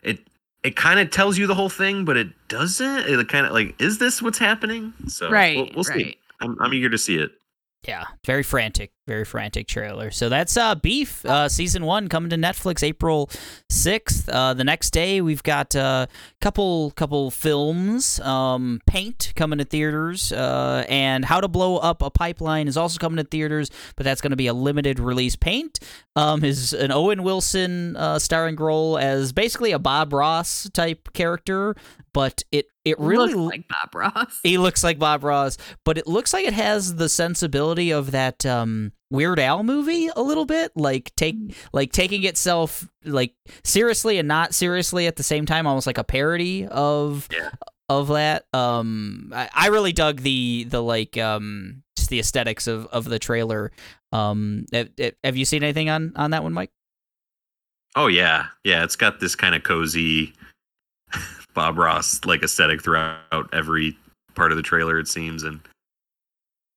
[0.03, 0.21] it.
[0.65, 3.07] It kind of tells you the whole thing, but it doesn't.
[3.07, 4.93] It kind of like, is this what's happening?
[5.07, 5.93] So right we'll, we'll see.
[5.93, 7.33] right I'm, I'm eager to see it.
[7.87, 10.13] Yeah, very frantic, very frantic trailer.
[10.13, 13.31] So that's uh, Beef uh, season one coming to Netflix April
[13.69, 14.29] sixth.
[14.29, 16.07] Uh, the next day we've got a uh,
[16.41, 18.21] couple couple films.
[18.21, 22.99] Um, Paint coming to theaters, uh, and How to Blow Up a Pipeline is also
[22.99, 25.35] coming to theaters, but that's going to be a limited release.
[25.35, 25.81] Paint
[26.15, 31.75] um, is an Owen Wilson uh, starring role as basically a Bob Ross type character,
[32.13, 36.07] but it it really looks like bob ross he looks like Bob Ross, but it
[36.07, 40.73] looks like it has the sensibility of that um, Weird Al movie a little bit,
[40.77, 41.37] like take
[41.73, 46.05] like taking itself like seriously and not seriously at the same time, almost like a
[46.05, 47.51] parody of Yeah.
[47.89, 48.45] of that.
[48.53, 53.19] Um, I, I really dug the the like um just the aesthetics of of the
[53.19, 53.73] trailer.
[54.13, 54.91] Um, have,
[55.25, 56.71] have you seen anything on on that one, Mike?
[57.97, 58.85] Oh yeah, yeah.
[58.85, 60.35] It's got this kind of cozy
[61.55, 63.97] Bob Ross like aesthetic throughout every
[64.35, 64.99] part of the trailer.
[64.99, 65.61] It seems, and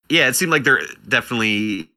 [0.10, 1.90] yeah, it seemed like they're definitely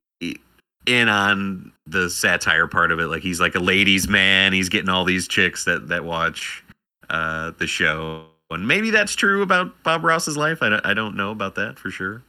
[0.86, 3.06] in on the satire part of it.
[3.06, 4.52] Like he's like a ladies' man.
[4.52, 6.64] He's getting all these chicks that that watch
[7.10, 10.62] uh, the show, and maybe that's true about Bob Ross's life.
[10.62, 12.22] I don't, I don't know about that for sure,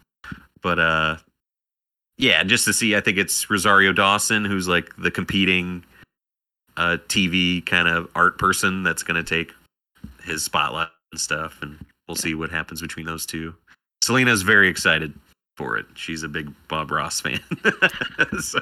[0.61, 1.17] but uh,
[2.17, 2.95] yeah, just to see.
[2.95, 5.83] I think it's Rosario Dawson who's like the competing
[6.77, 9.53] uh, TV kind of art person that's going to take
[10.23, 13.53] his spotlight and stuff, and we'll see what happens between those two.
[14.01, 15.13] Selena's very excited
[15.57, 15.85] for it.
[15.95, 17.39] She's a big Bob Ross fan.
[18.39, 18.59] So,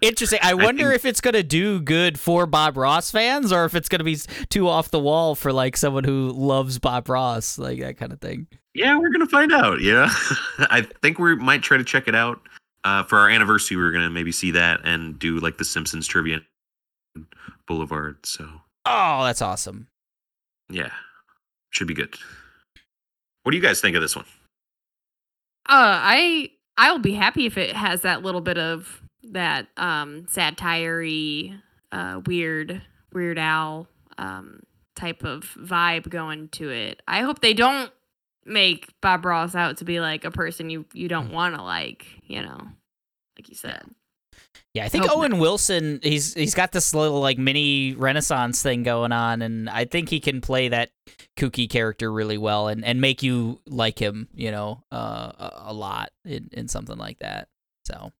[0.00, 0.40] Interesting.
[0.42, 3.88] I wonder think- if it's gonna do good for Bob Ross fans, or if it's
[3.88, 4.16] gonna be
[4.50, 8.20] too off the wall for like someone who loves Bob Ross, like that kind of
[8.20, 8.46] thing.
[8.74, 9.80] yeah, we're gonna find out.
[9.80, 10.08] Yeah,
[10.58, 12.40] I think we might try to check it out
[12.84, 13.76] uh, for our anniversary.
[13.76, 16.40] We're gonna maybe see that and do like the Simpsons trivia
[17.66, 18.24] Boulevard.
[18.26, 18.48] So
[18.86, 19.86] Oh, that's awesome.
[20.70, 20.90] yeah,
[21.70, 22.14] should be good.
[23.42, 24.24] What do you guys think of this one?
[25.68, 31.02] Uh i i'll be happy if it has that little bit of that um satire
[31.92, 34.60] uh weird weird al um
[34.98, 37.00] type of vibe going to it.
[37.06, 37.90] I hope they don't
[38.44, 42.06] make bob ross out to be like a person you you don't want to like
[42.26, 42.58] you know
[43.36, 43.82] like you said
[44.74, 48.82] Yeah, I think Hope Owen Wilson he's he's got this little like mini renaissance thing
[48.82, 50.90] going on and I think he can play that
[51.36, 55.72] kooky character really well and, and make you like him, you know, uh, a, a
[55.72, 57.48] lot in, in something like that.
[57.86, 58.12] So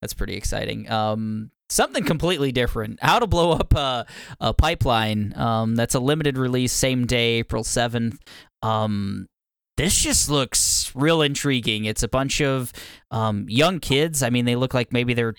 [0.00, 0.90] that's pretty exciting.
[0.90, 2.98] Um something completely different.
[3.02, 4.06] How to blow up a,
[4.40, 5.32] a pipeline.
[5.36, 8.18] Um that's a limited release same day, April 7th.
[8.60, 9.28] Um
[9.76, 11.84] this just looks real intriguing.
[11.84, 12.72] It's a bunch of
[13.10, 14.22] um, young kids.
[14.22, 15.34] I mean, they look like maybe they're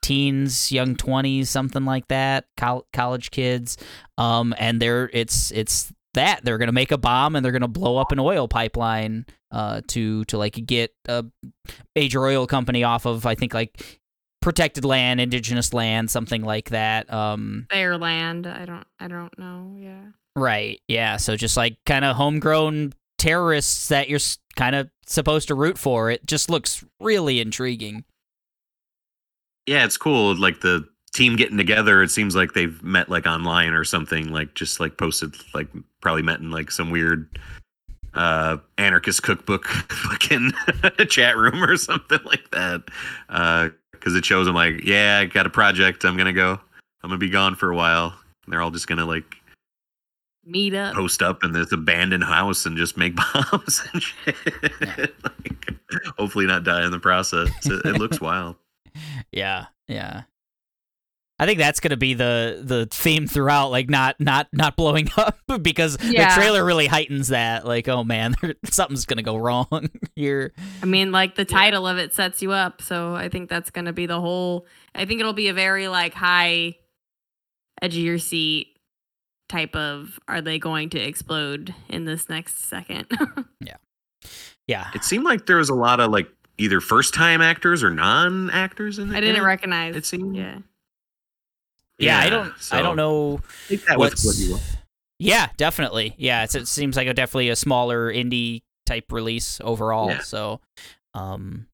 [0.00, 2.46] teens, young twenties, something like that.
[2.56, 3.76] Col- college kids,
[4.18, 7.96] um, and they're it's it's that they're gonna make a bomb and they're gonna blow
[7.96, 11.24] up an oil pipeline uh, to to like get a
[11.94, 14.00] major oil company off of I think like
[14.40, 17.12] protected land, indigenous land, something like that.
[17.12, 20.02] Um, fair land i don't i don't know yeah
[20.34, 20.80] Right.
[20.88, 21.18] Yeah.
[21.18, 24.18] So just like kind of homegrown terrorists that you're
[24.56, 26.10] kind of supposed to root for.
[26.10, 28.04] It just looks really intriguing.
[29.64, 30.34] Yeah, it's cool.
[30.36, 32.02] Like the team getting together.
[32.02, 34.32] It seems like they've met like online or something.
[34.32, 35.68] Like just like posted, like
[36.00, 37.28] probably met in like some weird
[38.14, 40.52] uh anarchist cookbook fucking
[41.08, 42.82] chat room or something like that.
[43.28, 46.04] Uh, because it shows them like, yeah, I got a project.
[46.04, 46.58] I'm gonna go.
[47.04, 48.14] I'm gonna be gone for a while.
[48.44, 49.36] And they're all just gonna like
[50.44, 54.36] meet up post up in this abandoned house and just make bombs and shit.
[55.22, 55.74] like,
[56.18, 57.48] hopefully not die in the process.
[57.64, 58.56] It, it looks wild.
[59.30, 59.66] Yeah.
[59.88, 60.22] Yeah.
[61.38, 65.38] I think that's gonna be the the theme throughout, like not not not blowing up
[65.60, 66.28] because Yeah.
[66.28, 67.66] the trailer really heightens that.
[67.66, 70.52] Like, oh man, something's gonna go wrong here.
[70.82, 73.92] I mean, like the title of it sets you up, so I think that's gonna
[73.92, 74.66] be the whole.
[74.94, 76.76] I think it'll be a very like high,
[77.80, 78.71] edge of your seat
[79.48, 80.18] type of.
[80.28, 83.06] Are they going to explode in this next second?
[83.60, 83.76] Yeah.
[84.68, 84.88] Yeah.
[84.94, 86.28] It seemed like there was a lot of like
[86.58, 89.16] either first time actors or non actors in it.
[89.16, 89.96] I didn't in recognize.
[89.96, 90.58] it seemed- Yeah.
[91.98, 94.60] Yeah, I don't I don't know Take that what's what.
[95.20, 96.14] Yeah, definitely.
[96.18, 100.08] Yeah, it's, it seems like a definitely a smaller indie type release overall.
[100.08, 100.18] Yeah.
[100.20, 100.60] So,
[101.14, 101.66] um,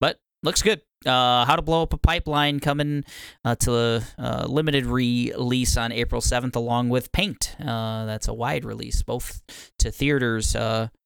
[0.00, 0.82] but looks good.
[1.06, 3.04] Uh, How to Blow Up a Pipeline coming
[3.44, 7.56] uh, to a uh, limited release on April 7th, along with Paint.
[7.60, 9.42] Uh, that's a wide release, both
[9.78, 10.56] to theaters.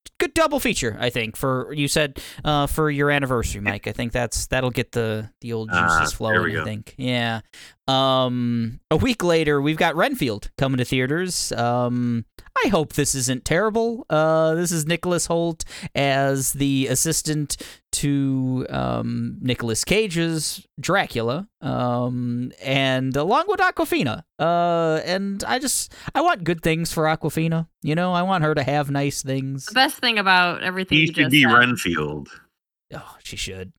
[0.06, 1.36] Uh, good double feature, I think.
[1.36, 3.86] For you said uh, for your anniversary, Mike.
[3.86, 6.56] I think that's that'll get the the old juices Ah, there flowing.
[6.56, 6.94] I think.
[6.98, 7.40] Yeah.
[7.88, 11.50] Um, a week later, we've got Renfield coming to theaters.
[11.52, 12.24] Um,
[12.64, 14.06] I hope this isn't terrible.
[14.08, 17.56] Uh, this is Nicholas Hoult as the assistant
[17.92, 24.22] to um, Nicolas Cage's Dracula, um, and along with Awkwafina.
[24.40, 27.68] Uh, and I just I want good things for Awkwafina.
[27.82, 29.66] You know, I want her to have nice things.
[29.66, 31.52] The best thing about everything He you should just be said.
[31.52, 32.28] Renfield.
[32.94, 33.70] Oh, she should.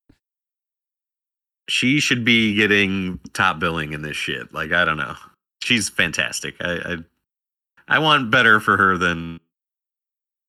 [1.68, 4.54] She should be getting top billing in this shit.
[4.54, 5.16] Like I don't know.
[5.64, 6.54] She's fantastic.
[6.62, 9.40] I I, I want better for her than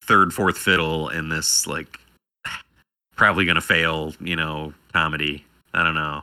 [0.04, 1.98] third, fourth fiddle in this like
[3.16, 4.12] probably gonna fail.
[4.20, 5.46] You know, comedy.
[5.72, 6.22] I don't know.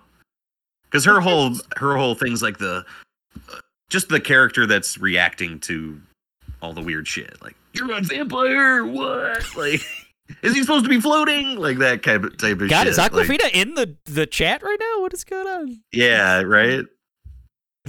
[0.84, 2.86] Because her whole her whole thing's like the
[3.90, 6.00] just the character that's reacting to
[6.62, 7.42] all the weird shit.
[7.42, 8.86] Like you're a vampire.
[8.86, 9.44] What?
[9.56, 9.82] Like.
[10.44, 12.70] Is he supposed to be floating like that kind of type of God, shit?
[12.70, 15.02] God, is Like- Awkwafina in the the chat right now?
[15.02, 15.82] What is going on?
[15.92, 16.86] yeah, right.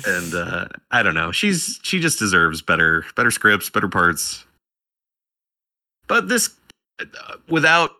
[0.06, 1.32] And uh I don't know.
[1.32, 4.44] She's she just deserves better better scripts, better parts.
[6.08, 6.50] But this
[7.00, 7.04] uh,
[7.48, 7.90] without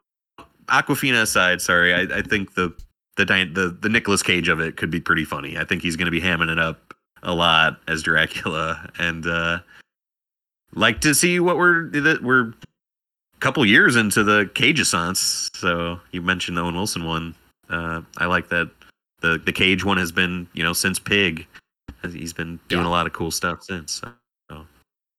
[0.68, 2.72] Awkwafina aside, sorry, I, I think the
[3.16, 5.58] the the the Nicolas Cage of it could be pretty funny.
[5.58, 6.89] I think he's going to be hamming it up
[7.22, 9.58] a lot as Dracula and uh
[10.74, 15.50] like to see what we're that we're a couple years into the Cageissance.
[15.56, 17.34] So you mentioned the Owen Wilson one.
[17.68, 18.70] Uh I like that
[19.20, 21.46] the the Cage one has been you know since Pig,
[22.02, 22.88] he's been doing Yeah.
[22.88, 24.00] a lot of cool stuff since.
[24.00, 24.66] So.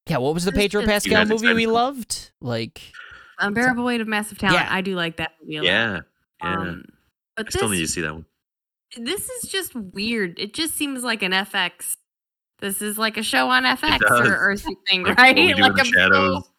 [0.07, 2.31] Yeah, what was the This Pedro Pascal movie excited we loved?
[2.41, 2.81] Like,
[3.39, 4.59] Unbearable weight of massive talent.
[4.59, 4.67] Yeah.
[4.69, 5.67] I do like that movie a lot.
[5.67, 5.99] Yeah,
[6.43, 6.53] yeah.
[6.53, 6.85] Um,
[7.37, 8.25] but I still this, need to see that one.
[8.97, 10.39] This is just weird.
[10.39, 11.97] It just seems like an FX.
[12.59, 15.35] This is like a show on FX or, or something, Like, right?
[15.35, 16.49] What We Do in like I'm Shadows so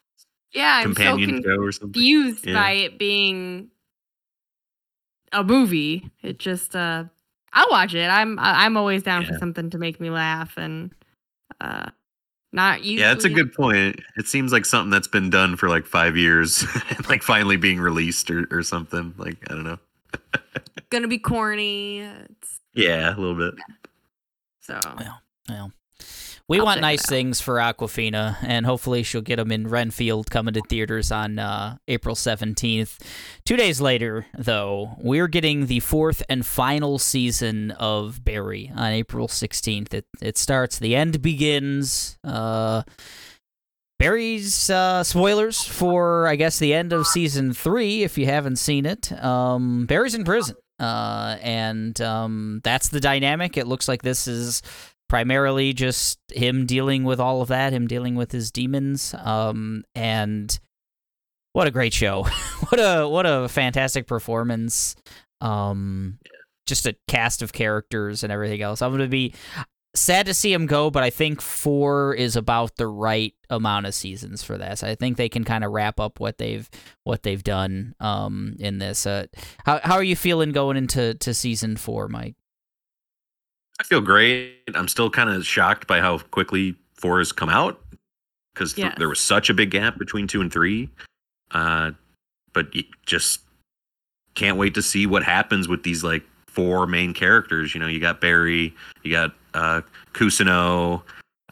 [0.52, 1.92] yeah, I'm so companion show or something.
[1.92, 2.54] confused Yeah.
[2.54, 3.68] by it being
[5.32, 6.10] a movie.
[6.22, 7.04] It just uh
[7.52, 8.08] I'll watch it.
[8.08, 10.92] I'm I'm always down for something to make me laugh and
[11.60, 11.86] uh
[12.52, 14.00] not usually Yeah, that's a good point.
[14.16, 17.80] It seems like something that's been done for like five years, and like finally being
[17.80, 19.14] released or, or something.
[19.16, 19.78] Like I don't know.
[20.90, 22.00] Gonna be corny.
[22.00, 23.54] It's, Yeah, a little bit.
[24.60, 24.78] so
[25.48, 25.72] well,
[26.48, 30.52] we I'll want nice things for Awkwafina, and hopefully she'll get them in Renfield coming
[30.54, 32.98] to theaters on uh, April 17th.
[33.44, 39.28] Two days later, though, we're getting the fourth and final season of Barry on April
[39.28, 39.94] 16th.
[39.94, 42.18] It, it starts, the end begins.
[42.24, 42.82] Uh,
[44.02, 48.84] Barry's uh, spoilers for, I guess, the end of season three, if you haven't seen
[48.84, 49.12] it.
[49.22, 50.56] Um, Barry's in prison.
[50.80, 53.56] Uh, and um, that's the dynamic.
[53.56, 54.60] It looks like this is
[55.08, 59.14] primarily just him dealing with all of that, him dealing with his demons.
[59.22, 60.58] Um, and
[61.52, 62.24] what a great show!
[62.70, 64.96] what a what a fantastic performance.
[65.40, 66.18] Um,
[66.66, 68.82] just a cast of characters and everything else.
[68.82, 69.32] I'm gonna be
[69.94, 73.94] sad to see him go, but I think four is about the right amount of
[73.94, 74.82] seasons for this.
[74.82, 76.68] I think they can kind of wrap up what they've
[77.04, 79.06] what they've done um in this.
[79.06, 79.26] Uh,
[79.66, 82.36] how how are you feeling going into to season four, Mike?
[83.80, 84.54] I feel great.
[84.74, 87.80] I'm still kind of shocked by how quickly four has come out
[88.54, 88.94] because Yes.
[88.98, 90.88] there was such a big gap between two and three.
[91.50, 91.90] Uh,
[92.52, 93.40] but you just
[94.34, 96.22] can't wait to see what happens with these like
[96.52, 97.74] four main characters.
[97.74, 99.80] You know, you got Barry, you got uh,
[100.12, 101.02] Cousineau,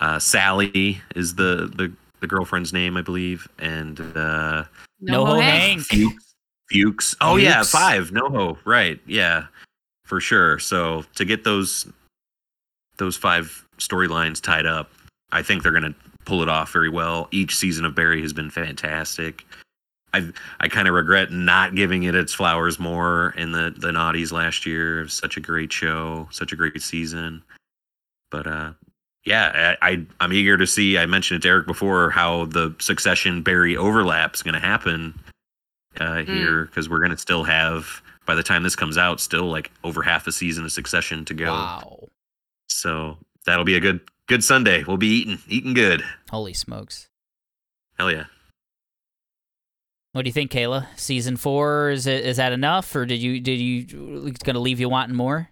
[0.00, 4.64] uh, Sally is the, the the girlfriend's name, I believe, and uh,
[5.00, 5.86] No, Hank.
[5.90, 6.12] Hank.
[6.12, 6.34] Fuchs.
[6.70, 7.16] Fuchs.
[7.20, 8.10] Oh yeah, five.
[8.10, 8.58] NoHo.
[8.64, 9.00] Right.
[9.06, 9.46] Yeah,
[10.04, 10.58] for sure.
[10.58, 11.90] So to get those
[12.98, 14.90] those five storylines tied up,
[15.32, 15.94] I think they're gonna
[16.26, 17.28] pull it off very well.
[17.30, 19.46] Each season of Barry has been fantastic.
[20.12, 20.30] I
[20.60, 24.66] I kind of regret not giving it its flowers more in the the naughties last
[24.66, 25.06] year.
[25.08, 27.42] Such a great show, such a great season.
[28.30, 28.72] But uh,
[29.24, 30.98] yeah, I, I I'm eager to see.
[30.98, 35.18] I mentioned it to Eric before how the Succession Barry overlap is going to happen
[35.98, 39.46] uh, here because we're going to still have by the time this comes out, still
[39.46, 41.52] like over half a season of Succession to go.
[41.52, 42.08] Wow.
[42.68, 44.84] So that'll be a good good Sunday.
[44.84, 46.04] We'll be eating eating good.
[46.30, 47.08] Holy smokes.
[47.98, 48.24] Hell yeah.
[50.12, 50.86] What do you think, Kayla?
[50.96, 54.80] Season four is it is that enough, or did you did you it's gonna leave
[54.80, 55.50] you wanting more?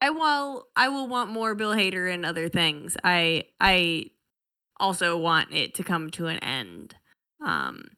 [0.00, 2.96] I will I will want more Bill Hader and other things.
[3.02, 4.06] I I
[4.78, 6.94] also want it to come to an end.
[7.44, 7.90] Um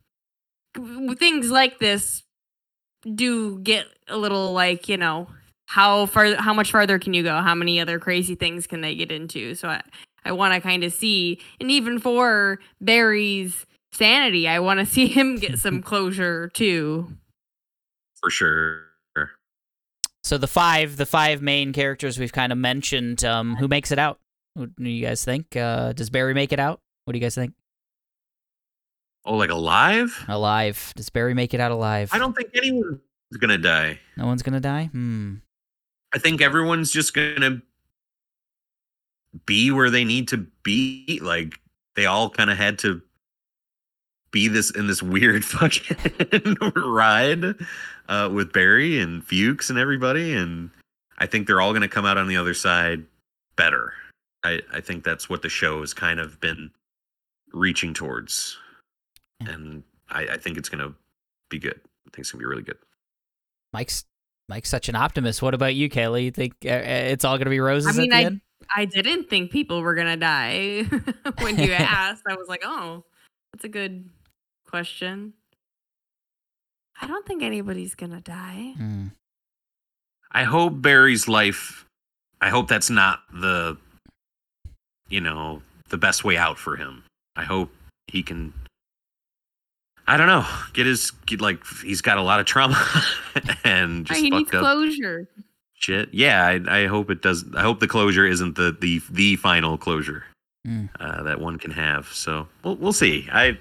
[1.18, 2.22] things like this
[3.02, 5.28] do get a little like you know
[5.66, 8.94] how far how much farther can you go how many other crazy things can they
[8.94, 9.82] get into so i
[10.24, 15.06] i want to kind of see and even for barry's sanity i want to see
[15.06, 17.16] him get some closure too
[18.22, 18.88] for sure.
[20.24, 23.24] So the five, the five main characters we've kind of mentioned.
[23.24, 24.20] Um, who makes it out?
[24.54, 25.56] What do you guys think?
[25.56, 26.80] Uh, does Barry make it out?
[27.04, 27.54] What do you guys think?
[29.24, 30.24] Oh, like alive?
[30.28, 30.92] Alive?
[30.94, 32.10] Does Barry make it out alive?
[32.12, 33.00] I don't think anyone's
[33.40, 33.98] gonna die.
[34.16, 34.90] No one's gonna die.
[34.92, 35.36] Hmm.
[36.14, 37.62] I think everyone's just gonna
[39.44, 41.18] be where they need to be.
[41.20, 41.58] Like
[41.96, 43.02] they all kind of had to
[44.32, 47.54] be this in this weird fucking ride
[48.08, 50.70] uh, with Barry and Fuchs and everybody, and
[51.18, 53.04] I think they're all gonna come out on the other side
[53.56, 53.92] better.
[54.44, 56.70] I I think that's what the show has kind of been
[57.52, 58.58] reaching towards,
[59.40, 60.92] and I, I think it's gonna
[61.50, 61.78] be good.
[62.06, 62.78] I think it's gonna be really good.
[63.72, 64.04] Mike's
[64.48, 65.40] Mike's such an optimist.
[65.42, 66.24] What about you, Kaylee?
[66.24, 66.80] You think uh, uh,
[67.12, 68.40] it's all gonna be roses I mean, at the I- end?
[68.76, 70.82] i didn't think people were gonna die
[71.40, 73.02] when you asked i was like oh
[73.52, 74.08] that's a good
[74.72, 75.34] question
[77.00, 79.06] i don't think anybody's gonna die Hmm.
[80.34, 81.84] I hope Barry's life.
[82.40, 83.76] I hope that's not the,
[85.10, 85.60] you know,
[85.90, 87.04] the best way out for him.
[87.36, 87.70] I hope
[88.06, 88.54] he can.
[90.06, 90.46] I don't know.
[90.72, 92.82] Get his get like he's got a lot of trauma
[93.64, 95.28] and just he needs fucked up closure
[95.74, 96.08] shit.
[96.14, 97.44] Yeah, I, I hope it does.
[97.54, 100.24] I hope the closure isn't the the the final closure
[100.66, 100.88] Mm.
[100.98, 102.06] uh, that one can have.
[102.06, 103.28] So we'll we'll see.
[103.30, 103.58] I.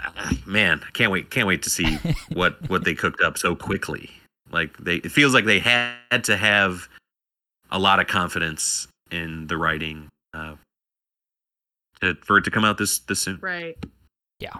[0.00, 1.30] ah, Man, I can't wait!
[1.30, 1.96] Can't wait to see
[2.32, 4.10] what what they cooked up so quickly.
[4.50, 6.88] Like they, it feels like they had to have
[7.70, 10.56] a lot of confidence in the writing uh,
[12.00, 13.38] to, for it to come out this this soon.
[13.40, 13.76] right
[14.38, 14.54] Yeah.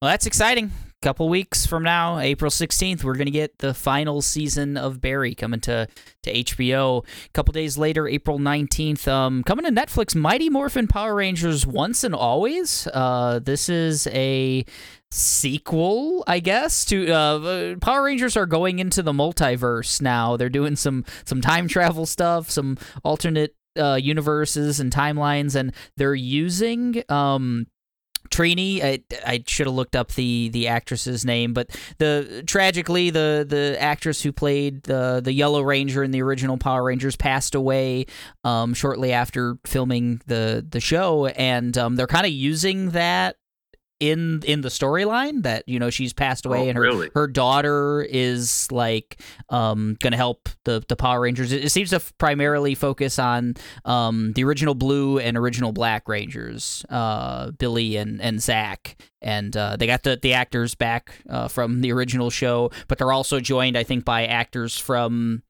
[0.00, 0.70] Well, that's exciting.
[1.00, 5.32] Couple weeks from now, April 16th, we're going to get the final season of Barry
[5.32, 5.86] coming to,
[6.24, 7.06] to HBO.
[7.06, 12.02] A couple days later, April 19th, um, coming to Netflix, Mighty Morphin Power Rangers Once
[12.02, 12.88] and Always.
[12.92, 14.64] Uh, this is a
[15.12, 20.36] sequel, I guess, to uh, Power Rangers are going into the multiverse now.
[20.36, 26.16] They're doing some some time travel stuff, some alternate uh, universes and timelines, and they're
[26.16, 27.68] using um,
[28.30, 33.46] Trini, I, I should have looked up the the actress's name, but the tragically the
[33.48, 38.06] the actress who played the the Yellow Ranger in the original Power Rangers passed away
[38.44, 43.37] um, shortly after filming the the show, and um, they're kind of using that
[44.00, 47.10] in in the storyline that you know she's passed away Oh, and her really?
[47.14, 49.20] her daughter is like
[49.50, 51.50] um gonna help the the Power Rangers.
[51.52, 56.08] It, it seems to f- primarily focus on um the original blue and original black
[56.08, 61.48] Rangers, uh Billy and and Zack, and uh, they got the the actors back uh,
[61.48, 65.42] from the original show, but they're also joined I think by actors from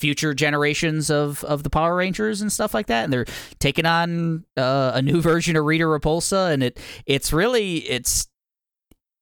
[0.00, 3.26] future generations of of the Power Rangers and stuff like that, and they're
[3.58, 8.26] taking on uh, a new version of Rita Repulsa, and it it's really it's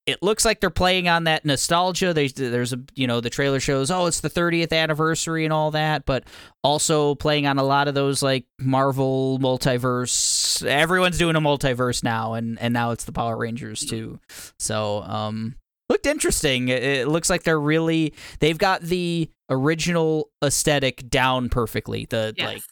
[0.07, 2.15] it looks like they're playing on that nostalgia.
[2.15, 5.73] There's there's a you know the trailer shows oh it's the 30th anniversary and all
[5.73, 6.25] that, but
[6.65, 10.65] also playing on a lot of those like Marvel multiverse.
[10.65, 14.19] Everyone's doing a multiverse now, and and now it's the Power Rangers too.
[14.59, 15.57] So um
[15.89, 16.69] looked interesting.
[16.69, 22.07] It, it looks like they're really they've got the original aesthetic down perfectly.
[22.09, 22.63] The yes like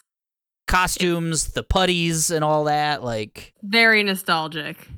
[0.66, 3.02] costumes, the putties, and all that.
[3.02, 4.88] Like very nostalgic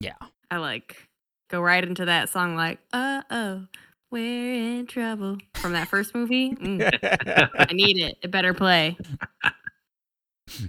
[0.00, 0.14] yeah.
[0.50, 1.08] i like
[1.48, 3.66] go right into that song like uh oh
[4.10, 8.96] we're in trouble from that first movie Mm, i need it it better play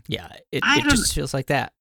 [0.08, 1.74] Yeah, it, it just feels like that.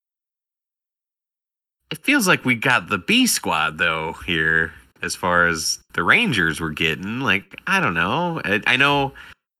[1.92, 4.72] It feels like we got the B squad though here,
[5.02, 7.20] as far as the Rangers were getting.
[7.20, 8.40] Like I don't know.
[8.46, 9.12] I, I know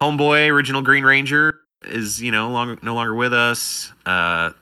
[0.03, 3.93] Homeboy, original Green Ranger, is you know longer no longer with us.
[4.07, 4.53] Uh,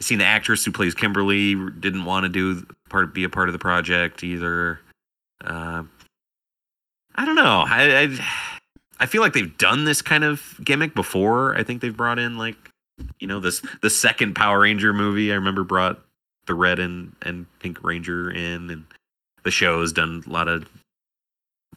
[0.00, 3.52] seen the actress who plays Kimberly didn't want to do part be a part of
[3.52, 4.80] the project either.
[5.44, 5.84] Uh,
[7.14, 7.64] I don't know.
[7.64, 8.26] I, I
[8.98, 11.54] I feel like they've done this kind of gimmick before.
[11.54, 12.56] I think they've brought in like
[13.20, 15.30] you know this the second Power Ranger movie.
[15.30, 16.00] I remember brought
[16.48, 18.84] the red and and pink ranger in and
[19.44, 20.68] the show has done a lot of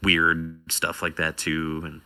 [0.01, 2.01] weird stuff like that too and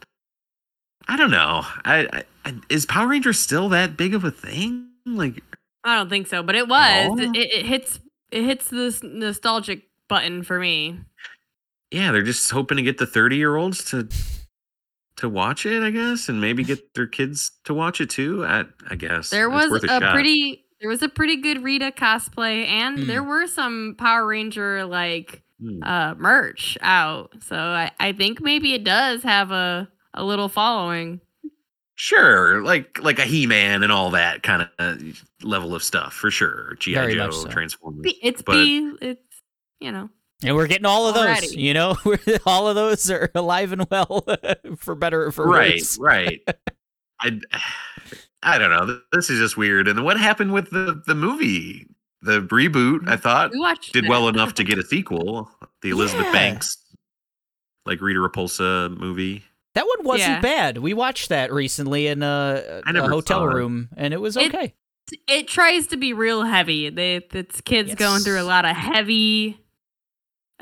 [1.08, 1.62] i don't know.
[1.86, 4.90] I, I is power ranger still that big of a thing?
[5.06, 5.42] Like
[5.86, 7.20] i don't think so but it was.
[7.20, 8.02] It, it hits
[8.32, 11.00] it hits this nostalgic button for me.
[11.92, 14.10] Yeah they're just hoping to get the 30 year olds to
[15.18, 18.44] to watch it i guess and maybe get their kids to watch it too.
[18.46, 22.68] I i guess There was worth a, pretty there was a pretty good Rita cosplay
[22.68, 23.08] and Mm.
[23.08, 25.82] there were some Power Ranger like Hmm.
[25.82, 27.32] uh, merch out.
[27.42, 31.22] So I, I think maybe it does have a, a little following.
[31.96, 36.76] Sure, like like a He-Man and all that kind of level of stuff for sure.
[36.80, 37.48] GI Very Joe, much so.
[37.48, 38.02] Transformers.
[38.04, 39.42] B- It's But- B, it's,
[39.80, 40.10] you know.
[40.44, 41.60] And we're getting all of those, Already.
[41.60, 41.96] you know,
[42.46, 44.24] all of those are alive and well,
[44.78, 45.98] for better or for right, worse.
[45.98, 46.42] right.
[47.22, 47.40] I
[48.46, 49.00] I don't know.
[49.12, 49.88] This is just weird.
[49.88, 51.88] And what happened with the the movie?
[52.22, 54.10] The reboot, I thought, We watched did it.
[54.10, 55.52] well enough to get a sequel.
[55.84, 56.32] The Elizabeth Yeah.
[56.32, 56.78] Banks,
[57.86, 59.44] like Rita Repulsa movie.
[59.76, 60.40] That one wasn't Yeah.
[60.42, 60.78] bad.
[60.80, 63.54] We watched that recently in uh, a, never hotel saw it.
[63.54, 64.74] room, and it was okay.
[65.28, 66.90] It tries to be real heavy.
[66.90, 69.60] They, it's kids going through a lot of heavy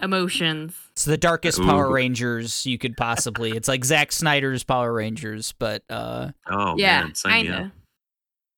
[0.02, 0.76] emotions.
[0.96, 3.52] It's the darkest Power Rangers you could possibly.
[3.52, 7.72] It's like Zack Snyder's Power Rangers, but uh, Oh yeah, man, sign me kinda.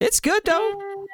[0.02, 0.72] it's good though.
[0.72, 1.06] Eh,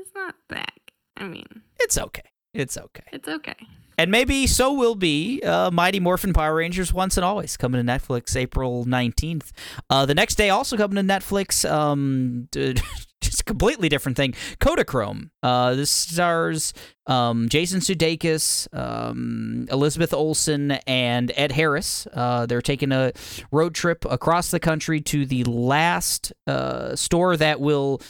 [0.00, 0.68] It's not bad.
[1.16, 1.46] I mean,
[1.80, 2.22] It's okay.
[2.52, 3.04] It's okay.
[3.12, 3.56] it's okay.
[3.98, 7.92] And maybe so will be uh, Mighty Morphin Power Rangers Once and Always coming to
[7.92, 9.52] Netflix April 19th.
[9.88, 12.48] Uh, the next day, also coming to Netflix, um,
[13.20, 15.30] just a completely different thing Kodachrome.
[15.42, 16.74] Uh, this stars
[17.06, 22.06] um, Jason Sudeikis, um, Elizabeth Olsen, and Ed Harris.
[22.12, 23.12] Uh, they're taking a
[23.50, 28.00] road trip across the country to the last uh, store that will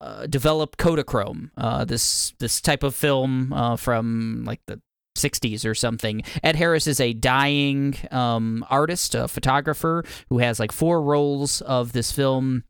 [0.00, 1.50] uh, develop Kodachrome.
[1.56, 4.80] Uh, this this type of film uh, from like the
[5.18, 6.22] 60s or something.
[6.42, 11.92] Ed Harris is a dying um, artist, a photographer who has like four rolls of
[11.92, 12.64] this film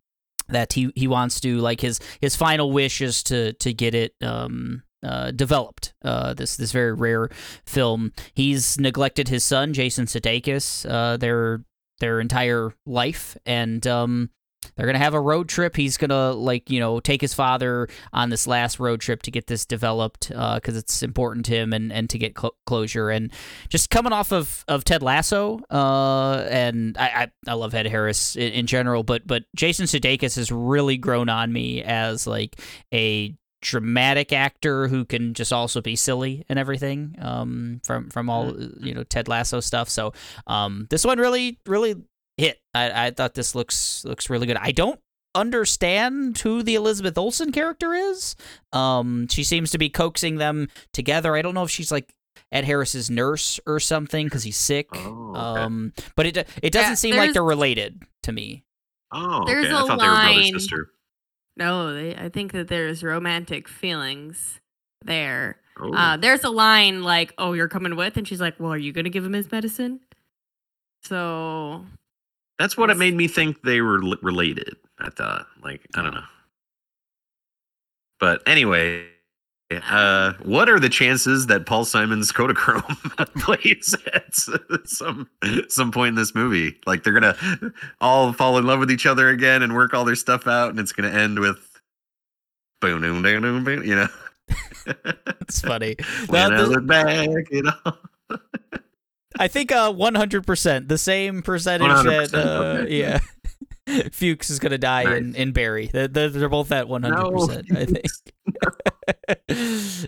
[0.48, 4.14] that he, he wants to like his his final wish is to to get it
[4.22, 7.28] um uh, developed uh, this this very rare
[7.66, 8.12] film.
[8.34, 11.64] He's neglected his son Jason Sudeikis uh, their
[12.00, 14.30] their entire life, and um,
[14.76, 15.76] they're gonna have a road trip.
[15.76, 19.46] He's gonna like you know take his father on this last road trip to get
[19.46, 23.10] this developed because it's important to him and, and to get cl- closure.
[23.10, 23.32] And
[23.68, 27.06] just coming off of, of Ted Lasso, uh, and I,
[27.46, 31.28] I, I love Ed Harris in, in general, but but Jason Sudeikis has really grown
[31.28, 32.60] on me as like
[32.92, 38.54] a dramatic actor who can just also be silly and everything um, from from all
[38.80, 39.88] you know Ted Lasso stuff.
[39.88, 40.12] So
[40.46, 41.96] um, this one really really
[42.38, 42.58] hit.
[42.74, 44.56] I, I thought this looks looks really good.
[44.56, 44.98] I don't
[45.34, 48.34] understand who the Elizabeth Olsen character is.
[48.72, 51.36] Um, she seems to be coaxing them together.
[51.36, 52.12] I don't know if she's like
[52.50, 54.88] Ed Harris's nurse or something because he's sick.
[54.94, 55.40] Oh, okay.
[55.62, 58.64] Um, but it it doesn't Yeah, seem like they're related to me.
[59.12, 59.74] oh, there's okay.
[59.74, 60.90] I a thought they were brother line- sister.
[61.56, 64.60] No, they, I think that there's romantic feelings
[65.04, 65.58] there.
[65.80, 65.92] Oh.
[65.92, 68.92] Uh, there's a line like, "Oh, you're coming with," and she's like, "Well, are you
[68.92, 70.00] gonna give him his medicine?"
[71.02, 71.84] So
[72.58, 74.76] That's what it made me think they were li- related.
[74.98, 76.24] I thought, like, I don't know.
[78.18, 79.06] But anyway,
[79.70, 85.28] uh, what are the chances that Paul Simon's Kodachrome plays at some
[85.68, 86.76] some point in this movie?
[86.84, 87.36] Like, they're gonna
[88.00, 90.80] all fall in love with each other again and work all their stuff out, and
[90.80, 91.80] it's gonna end with
[92.80, 93.84] boom, boom, boom, boom, boom.
[93.84, 94.08] You know,
[95.42, 95.96] It's funny.
[96.26, 97.92] when I look back, you know.
[99.38, 103.00] I think uh 100%, the same percentage 100%, that uh, okay.
[103.00, 103.20] yeah.
[104.12, 105.40] Fuchs is going to die in, Nice.
[105.40, 105.86] in Barry.
[105.86, 108.04] They're, they're both at 100%, I think.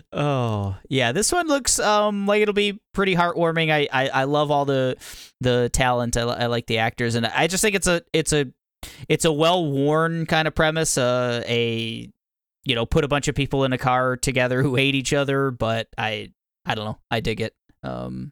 [0.13, 3.71] oh, yeah, this one looks um like it'll be pretty heartwarming.
[3.71, 4.95] I I, I love all the
[5.39, 6.17] the talent.
[6.17, 8.47] I, I like the actors and I just think it's a it's a
[9.09, 12.09] it's a well-worn kind of premise uh a
[12.63, 15.49] you know, put a bunch of people in a car together who hate each other,
[15.49, 16.31] but I
[16.65, 16.99] I don't know.
[17.09, 17.55] I dig it.
[17.83, 18.31] Um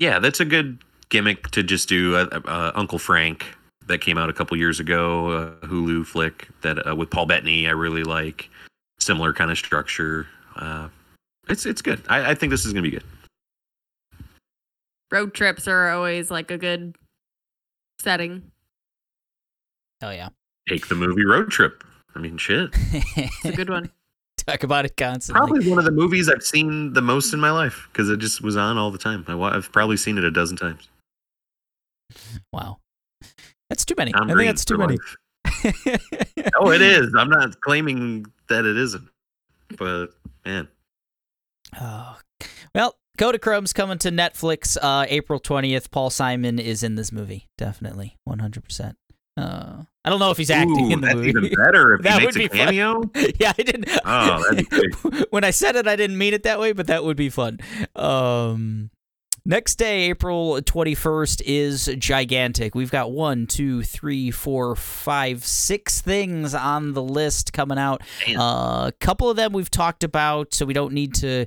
[0.00, 2.16] Yeah, that's a good gimmick to just do.
[2.16, 3.46] Uh, uh, Uncle Frank
[3.86, 7.68] that came out a couple years ago, uh, Hulu flick that uh, with Paul Bettany.
[7.68, 8.48] I really like
[8.98, 10.26] similar kind of structure.
[10.56, 10.88] Uh,
[11.48, 12.02] it's it's good.
[12.08, 13.04] I, I think this is gonna be good.
[15.10, 16.96] road trips are always like a good
[18.00, 18.50] setting.
[20.02, 20.30] oh yeah.
[20.68, 21.84] Take the movie Road Trip.
[22.14, 22.70] I mean, shit.
[23.16, 23.90] It's a good one.
[24.50, 25.38] Talk about it constantly.
[25.38, 28.42] Probably one of the movies I've seen the most in my life because it just
[28.42, 29.24] was on all the time.
[29.28, 30.88] I, I've probably seen it a dozen times.
[32.52, 32.78] Wow.
[33.68, 34.10] That's too many.
[34.10, 34.98] Tom I think that's too many.
[36.56, 37.14] Oh, it is.
[37.16, 39.08] I'm not claiming that it isn't,
[39.78, 40.08] but
[40.44, 40.66] man,
[41.80, 42.18] oh.
[42.74, 45.90] Well, Kodachrome's coming to Netflix uh, April 20th.
[45.92, 47.46] Paul Simon is in this movie.
[47.56, 48.16] Definitely.
[48.28, 48.94] 100%.
[49.40, 51.28] Uh, I don't know if he's acting Ooh, in the movie.
[51.28, 53.34] even better if That he makes would a be fun.
[53.38, 53.88] yeah, I didn't.
[54.04, 55.26] Oh, that'd be great.
[55.30, 57.58] when I said it, I didn't mean it that way, but that would be fun.
[57.94, 58.90] Um,
[59.44, 62.74] next day, April 21st, is gigantic.
[62.74, 68.00] We've got one, two, three, four, five, six things on the list coming out.
[68.26, 71.44] A couple of them we've talked about, so we don't need to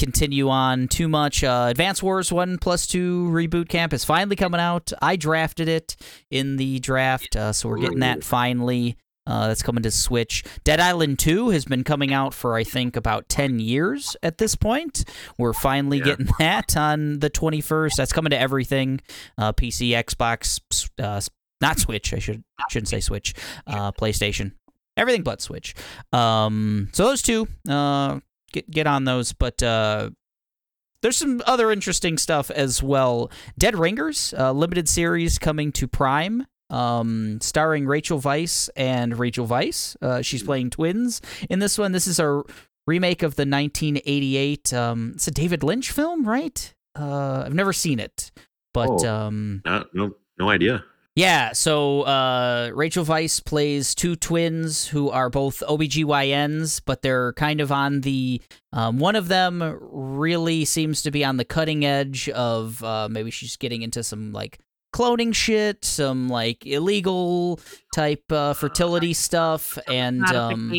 [0.00, 1.44] continue on too much.
[1.44, 4.92] Uh, Advance Wars 1 plus 2 Reboot Camp is finally coming out.
[5.00, 5.94] I drafted it
[6.30, 8.96] in the draft, uh, so we're getting that finally.
[9.26, 10.42] Uh, that's coming to Switch.
[10.64, 14.56] Dead Island 2 has been coming out for, I think, about 10 years at this
[14.56, 15.04] point.
[15.38, 16.04] We're finally Yeah.
[16.06, 17.92] getting that on the 21st.
[17.96, 19.00] That's coming to everything
[19.38, 20.60] uh, PC, Xbox,
[20.98, 21.20] uh,
[21.60, 22.12] not Switch.
[22.14, 23.34] I should, shouldn't say Switch.
[23.66, 24.52] Uh, PlayStation.
[24.96, 25.74] Everything but Switch.
[26.12, 28.18] Um, so those two, uh,
[28.52, 29.32] get, get on those.
[29.32, 30.10] But uh,
[31.02, 33.30] there's some other interesting stuff as well.
[33.58, 39.96] Dead Ringers, uh, limited series coming to Prime, um, starring Rachel Weisz and Rachel Weisz.
[40.02, 41.92] Uh, she's playing twins in this one.
[41.92, 42.42] This is a
[42.86, 44.72] remake of the 1988.
[44.74, 46.74] Um, it's a David Lynch film, right?
[46.98, 48.30] Uh, I've never seen it,
[48.74, 49.08] but Oh.
[49.08, 50.84] um, Uh, no, no idea.
[51.16, 57.60] Yeah, so uh, Rachel Weisz plays two twins who are both OBGYNs, but they're kind
[57.60, 58.40] of on the.
[58.72, 63.32] Um, one of them really seems to be on the cutting edge of uh, maybe
[63.32, 64.60] she's getting into some like
[64.94, 67.58] cloning shit, some like illegal
[67.92, 70.70] type uh, fertility stuff, and um,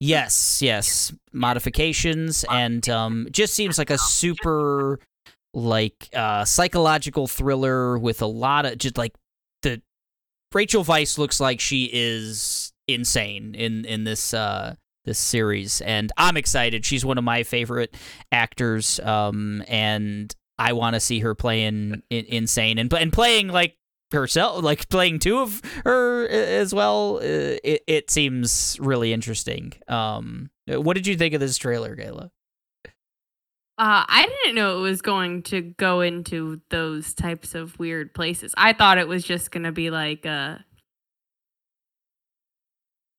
[0.00, 5.00] Yes, yes, modifications, and um, just seems like a super
[5.54, 9.14] like uh, psychological thriller with a lot of just like
[10.54, 14.74] Rachel Weisz looks like she is insane in in this uh
[15.04, 16.84] this series, and I'm excited.
[16.86, 17.94] She's one of my favorite
[18.32, 23.76] actors, um, and I want to see her playing in, insane and and playing like
[24.12, 27.16] herself, like playing two of her uh, as well.
[27.16, 29.72] Uh, it it seems really interesting.
[29.88, 32.30] Um, what did you think of this trailer, Kayla?
[33.76, 38.54] Uh, I didn't know it was going to go into those types of weird places.
[38.56, 40.64] I thought it was just gonna be like a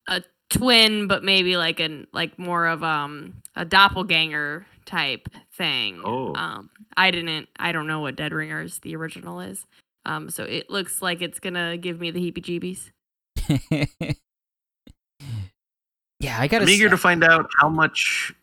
[0.07, 5.27] a twin, but maybe like an like more of um a doppelganger type
[5.57, 6.01] thing.
[6.05, 6.33] Oh.
[6.35, 7.49] Um, I didn't.
[7.59, 9.65] I don't know what Dead Ringers the original is.
[10.05, 12.91] Um, so it looks like it's gonna give me the heebie-jeebies.
[16.21, 16.63] yeah, I gotta.
[16.63, 18.33] I'm eager say- to find out how much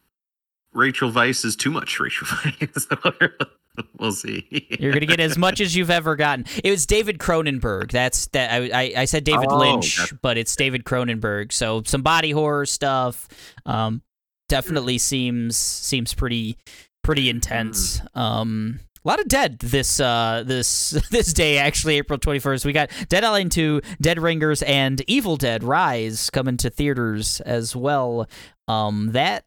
[0.72, 3.46] Rachel Weisz is too much Rachel Weisz.
[3.98, 4.46] we'll see.
[4.78, 6.44] You're gonna get as much as you've ever gotten.
[6.62, 7.90] It was David Cronenberg.
[7.90, 8.50] That's that.
[8.50, 11.52] I I, I said David Oh, Lynch, but it's David Cronenberg.
[11.52, 13.28] So some body horror stuff.
[13.66, 14.02] Um,
[14.48, 16.58] definitely seems seems pretty
[17.02, 18.00] pretty intense.
[18.14, 22.64] Um, a lot of dead this uh this this day actually April 21st.
[22.64, 27.74] We got Dead Island 2, Dead Ringers, and Evil Dead Rise coming to theaters as
[27.74, 28.28] well.
[28.68, 29.44] Um, that.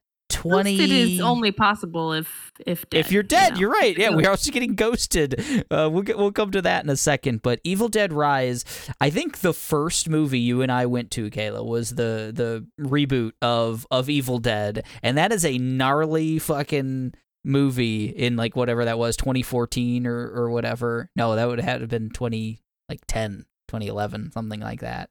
[0.49, 3.59] 20 Ghosted is only possible if if dead, if you're you dead, know?
[3.61, 3.97] you're right.
[3.97, 5.65] Yeah, we're also getting ghosted.
[5.71, 7.41] Uh, we'll get, we'll come to that in a second.
[7.41, 8.63] But Evil Dead Rise,
[9.01, 13.31] I think the first movie you and I went to, Kayla, was the the reboot
[13.41, 18.97] of of Evil Dead, and that is a gnarly fucking movie in like whatever that
[18.97, 21.09] was, 2014 or or whatever.
[21.15, 25.09] No, that would have been 20 like 10, 2011, something like that.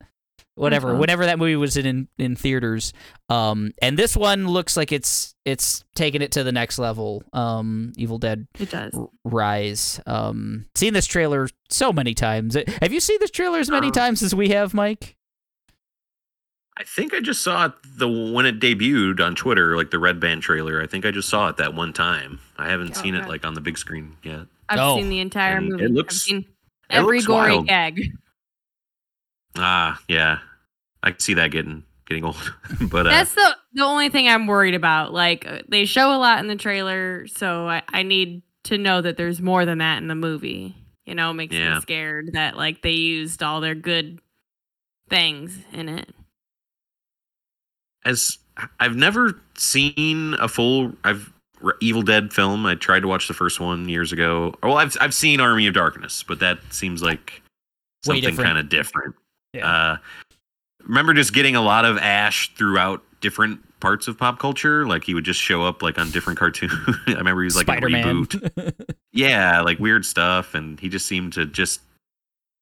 [0.57, 0.98] Whatever, Uh-huh.
[1.00, 2.92] whenever that movie was in in theaters,
[3.28, 7.24] um, and this one looks like it's it's taking it to the next level.
[7.32, 8.94] Um, Evil Dead It does.
[8.94, 10.00] R- Rise.
[10.07, 12.57] Um, seen this trailer so many times.
[12.57, 15.16] Uh, Have you seen this trailer as many Uh, times as we have, Mike?
[16.76, 20.18] I think I just saw it the when it debuted on Twitter, like the Red
[20.20, 20.80] Band trailer.
[20.82, 22.40] I think I just saw it that one time.
[22.59, 24.46] I haven't Oh, seen it like on the big screen yet.
[24.68, 26.46] I've Oh, seen the entire and it looks- I've seen it
[26.90, 27.66] every looks gory wild.
[27.68, 28.12] gag.
[29.57, 30.38] Ah, yeah,
[31.02, 32.55] I can see that getting getting old.
[32.90, 35.12] but uh, That's the the only thing I'm worried about.
[35.12, 39.00] Like uh, they show a lot in the trailer, so I, I need to know
[39.00, 40.74] that there's more than that in the movie.
[41.07, 41.74] You know, it makes Yeah.
[41.74, 44.20] me scared that like they used all their good
[45.11, 46.09] things in it.
[48.05, 48.38] as
[48.80, 51.30] I've never seen a full I've
[51.80, 52.66] Evil Dead film.
[52.66, 54.55] I tried to watch the first one years ago.
[54.62, 57.40] Well, I've I've seen Army of Darkness, but that seems like
[58.05, 59.14] something kind of different.
[59.55, 59.66] Yeah.
[59.66, 59.96] Uh,
[60.82, 64.86] remember just getting a lot of Ash throughout different parts of pop culture.
[64.86, 66.72] Like he would just show up like on different cartoons.
[67.07, 68.26] I remember he was like Spider in Man.
[68.26, 68.84] reboot.
[69.16, 71.80] Yeah, like weird stuff, and he just seemed to just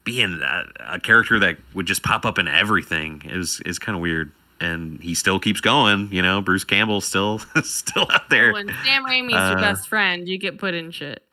[0.04, 0.64] be in a,
[0.96, 3.22] a character that would just pop up in everything.
[3.24, 4.30] Is is kind of weird,
[4.60, 6.10] and he still keeps going.
[6.12, 8.52] You know, Bruce Campbell still still out there.
[8.52, 11.24] When Sam Raimi's Uh, your best friend, you get put in shit.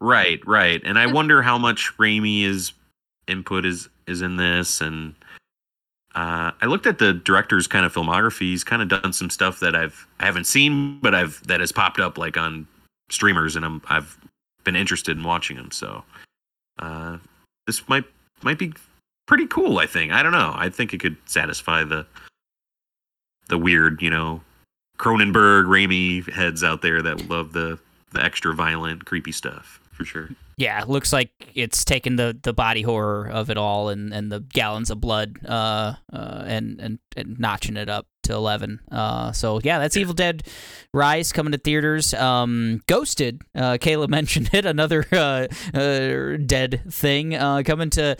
[0.00, 0.80] Right, right.
[0.82, 2.72] And I wonder how much Raimi is
[3.26, 5.14] input is is in this and
[6.14, 8.40] uh, I looked at the director's kind of filmography.
[8.40, 11.70] He's kind of done some stuff that I've I haven't seen, but I've that has
[11.70, 12.66] popped up like on
[13.10, 14.18] streamers, and I'm I've
[14.64, 15.70] been interested in watching them.
[15.70, 16.02] So
[16.80, 17.18] uh,
[17.66, 18.04] this might
[18.42, 18.72] might be
[19.26, 19.78] pretty cool.
[19.78, 20.52] I think I don't know.
[20.56, 22.04] I think it could satisfy the
[23.48, 24.40] the weird, you know,
[24.98, 27.78] Cronenberg, Raimi heads out there that love the
[28.12, 30.28] the extra violent, creepy stuff for sure.
[30.56, 34.40] Yeah, looks like it's taken the, the body horror of it all and, and the
[34.40, 38.80] gallons of blood uh, uh, and, and and notching it up to eleven.
[38.90, 40.44] Uh, so yeah, that's Evil Dead
[40.94, 42.14] Rise coming to theaters.
[42.14, 48.16] Um, Ghosted, uh, Kayla mentioned it, another uh, uh, dead thing uh, coming to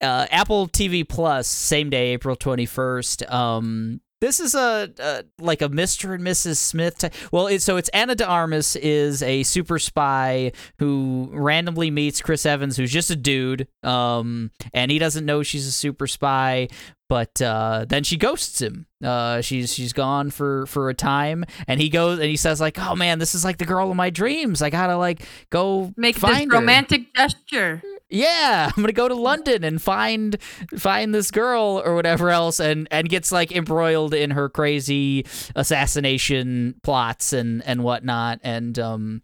[0.00, 3.22] uh, Apple TV Plus same day, April twenty first.
[3.30, 6.14] Um, this is a, a like a Mr.
[6.14, 6.56] and Mrs.
[6.56, 6.98] Smith.
[6.98, 7.14] Type.
[7.32, 12.44] Well, it, so it's Ana de Armas is a super spy who randomly meets Chris
[12.44, 16.68] Evans, who's just a dude, um, and he doesn't know she's a super spy.
[17.08, 18.86] But uh, then she ghosts him.
[19.02, 22.78] Uh, she's she's gone for for a time, and he goes and he says like,
[22.78, 24.62] "Oh man, this is like the girl of my dreams.
[24.62, 27.82] I gotta like go Make find this her." romantic gesture.
[28.10, 30.36] Yeah i'm gonna go to london and find
[30.76, 35.24] find this girl or whatever else and and gets like embroiled in her crazy
[35.56, 38.40] assassination plots and and whatnot.
[38.42, 39.22] And um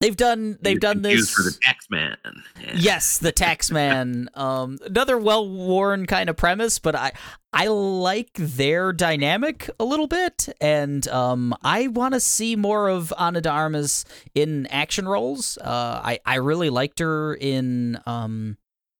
[0.00, 2.16] they've done they've You're done confused this for the tax man.
[2.60, 2.72] Yeah.
[2.76, 7.12] yes the tax man um another well-worn kind of premise but i
[7.52, 13.12] i like their dynamic a little bit and um i want to see more of
[13.18, 18.56] ana de armas in action roles uh i i really liked her in um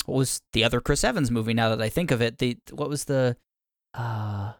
[0.06, 2.88] what was the other chris evans movie now that i think of it the what
[2.88, 3.36] was the
[3.94, 4.52] uh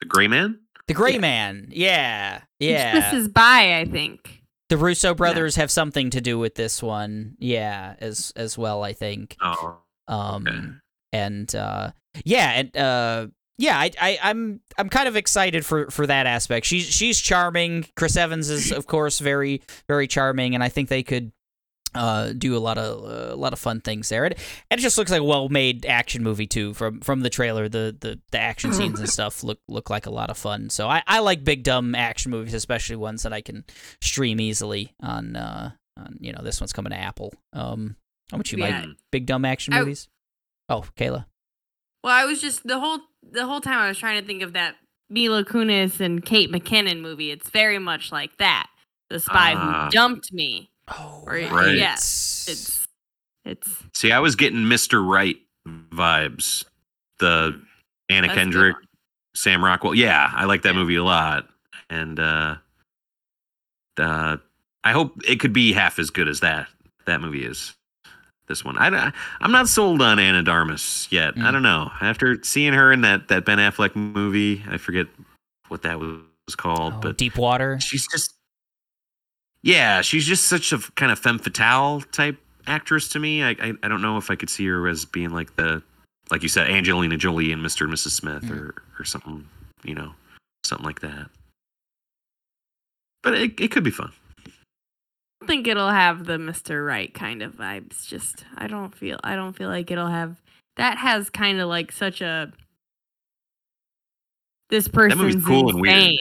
[0.00, 0.60] The Gray Man.
[0.86, 1.18] the gray Yeah.
[1.18, 4.33] man yeah yeah This is by, I think.
[4.70, 7.36] The russo brothers have something to do with this one.
[7.38, 9.36] Yeah as as well i think.
[9.40, 10.66] Oh, um Okay.
[11.12, 11.90] and uh
[12.24, 13.26] yeah and uh
[13.58, 16.66] yeah I, I i'm i'm kind of excited for for that aspect.
[16.66, 17.86] She's she's charming.
[17.96, 21.30] Chris evans is of course very very charming and i think they could
[21.94, 24.34] uh, do a lot of uh, a lot of fun things there, and,
[24.70, 26.74] and it just looks like a well-made action movie too.
[26.74, 30.10] From from the trailer, the, the, the action scenes and stuff look look like a
[30.10, 30.70] lot of fun.
[30.70, 33.64] So I, I like big dumb action movies, especially ones that I can
[34.00, 35.36] stream easily on.
[35.36, 37.32] Uh, on you know, this one's coming to Apple.
[37.52, 37.96] Um,
[38.30, 38.80] how much you Yeah.
[38.80, 40.08] like big dumb action I- movies?
[40.68, 41.26] Oh, Kayla.
[42.02, 44.54] Well, I was just the whole the whole time I was trying to think of
[44.54, 44.74] that
[45.10, 47.30] Mila Kunis and Kate McKinnon movie.
[47.30, 48.68] It's very much like that.
[49.10, 49.84] The spy Ah.
[49.84, 50.70] who dumped me.
[50.88, 51.50] Oh, Right.
[51.50, 51.76] Right.
[51.76, 51.94] Yeah.
[51.94, 52.86] It's
[53.46, 55.06] it's See, I was getting Mr.
[55.06, 55.36] Right
[55.90, 56.64] vibes.
[57.18, 57.60] The
[58.10, 58.76] Anna That's Kendrick.
[59.34, 59.94] Sam Rockwell.
[59.94, 60.80] Yeah, I like that Yeah.
[60.80, 61.48] movie a lot.
[61.90, 62.56] And uh
[63.98, 64.36] uh
[64.82, 66.68] I hope it could be half as good as that
[67.06, 67.74] that movie is.
[68.46, 68.76] This one.
[68.78, 71.34] I I'm not sold on Anna Darmus yet.
[71.36, 71.52] I Mm.
[71.52, 71.90] don't know.
[72.02, 75.06] After seeing her in that that Ben Affleck movie, I forget
[75.68, 77.78] what that was called, Oh, but Deep Water.
[77.80, 78.34] she's just
[79.64, 82.36] yeah she's just such a kind of femme fatale type
[82.66, 85.30] actress to me I, I i don't know if i could see her as being
[85.30, 85.82] like the
[86.30, 88.50] like you said angelina jolie and mr and mrs smith Mm.
[88.60, 89.46] or or something
[89.82, 90.12] you know
[90.64, 91.28] something like that
[93.22, 94.12] but it, it could be fun
[95.42, 96.86] I think it'll have the Mr.
[96.86, 98.06] Right kind of vibes.
[98.06, 100.40] Just I don't feel I don't feel like it'll have
[100.78, 102.50] that has kind of like such a
[104.70, 105.94] this person's movie's cool and weird.
[105.96, 106.18] insane.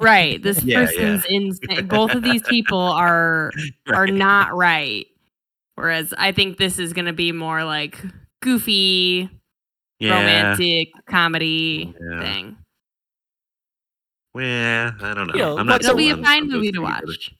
[0.00, 0.42] Right.
[0.42, 1.86] This Yeah, person's insane.
[1.88, 3.50] Both of these people are
[3.88, 5.06] are not right.
[5.74, 7.98] Whereas I think this is gonna be more like
[8.42, 9.28] goofy,
[10.00, 12.20] yeah romantic comedy Yeah.
[12.20, 12.56] thing.
[14.34, 16.78] well i don't know You know, i'm but not It'll be a fine movie to
[16.78, 17.34] three, but- watch.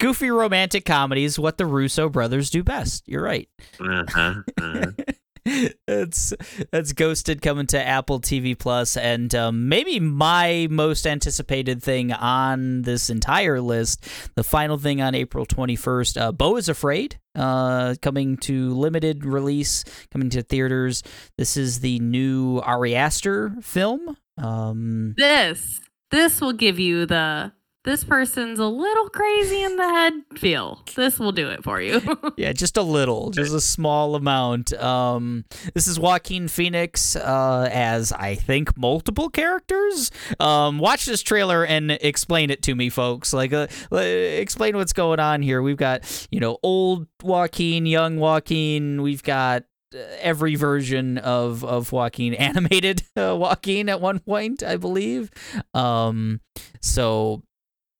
[0.00, 3.06] Goofy romantic comedies, what the Russo brothers do best.
[3.06, 3.48] You're right.
[3.78, 4.86] uh-huh, uh-huh.
[5.88, 6.34] it's
[6.70, 12.82] that's Ghosted coming to Apple TV Plus, and um, maybe my most anticipated thing on
[12.82, 16.20] this entire list, the final thing on April 21st.
[16.20, 21.02] Uh, Beau is Afraid, uh, coming to limited release, coming to theaters.
[21.36, 24.16] This is the new Ari Aster film.
[24.36, 25.80] Um, This
[26.10, 27.52] this will give you the
[27.88, 30.82] this person's a little crazy in the head feel.
[30.94, 32.02] This will do it for you.
[32.36, 34.72] Yeah, just a little, just a small amount.
[34.74, 40.10] Um, this is Joaquin Phoenix uh, as I think multiple characters.
[40.38, 43.32] Um, watch this trailer and explain it to me, folks.
[43.32, 43.66] Like, uh,
[43.96, 45.62] explain what's going on here.
[45.62, 49.02] We've got you know old Joaquin, young Joaquin.
[49.02, 49.64] We've got
[49.94, 55.30] uh, every version of of Joaquin, animated uh, Joaquin at one point, I believe.
[55.74, 56.40] Um,
[56.80, 57.42] so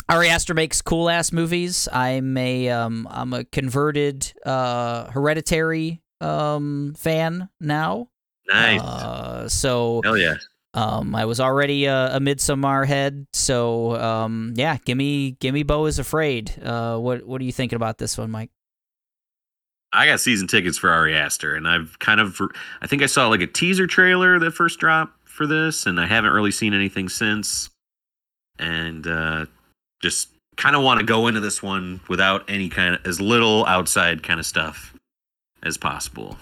[0.09, 1.89] Ari Aster makes cool ass movies.
[1.93, 8.09] I'm a um I'm a converted uh hereditary um fan now.
[8.49, 10.37] nice Uh so hell yeah
[10.75, 15.63] um I was already a, a Midsommar head, so um yeah, give me give me
[15.63, 16.53] Beau is afraid.
[16.63, 18.51] Uh what what are you thinking about this one, Mike?
[19.93, 22.39] I got season tickets for Ari Aster, and I've kind of,
[22.83, 26.07] I think I saw like a teaser trailer that first dropped for this, and I
[26.07, 27.71] haven't really seen anything since.
[28.59, 29.47] and uh,
[30.03, 33.65] just kind of want to go into this one without any kind of as little
[33.67, 34.95] outside kind of stuff
[35.63, 36.37] as possible.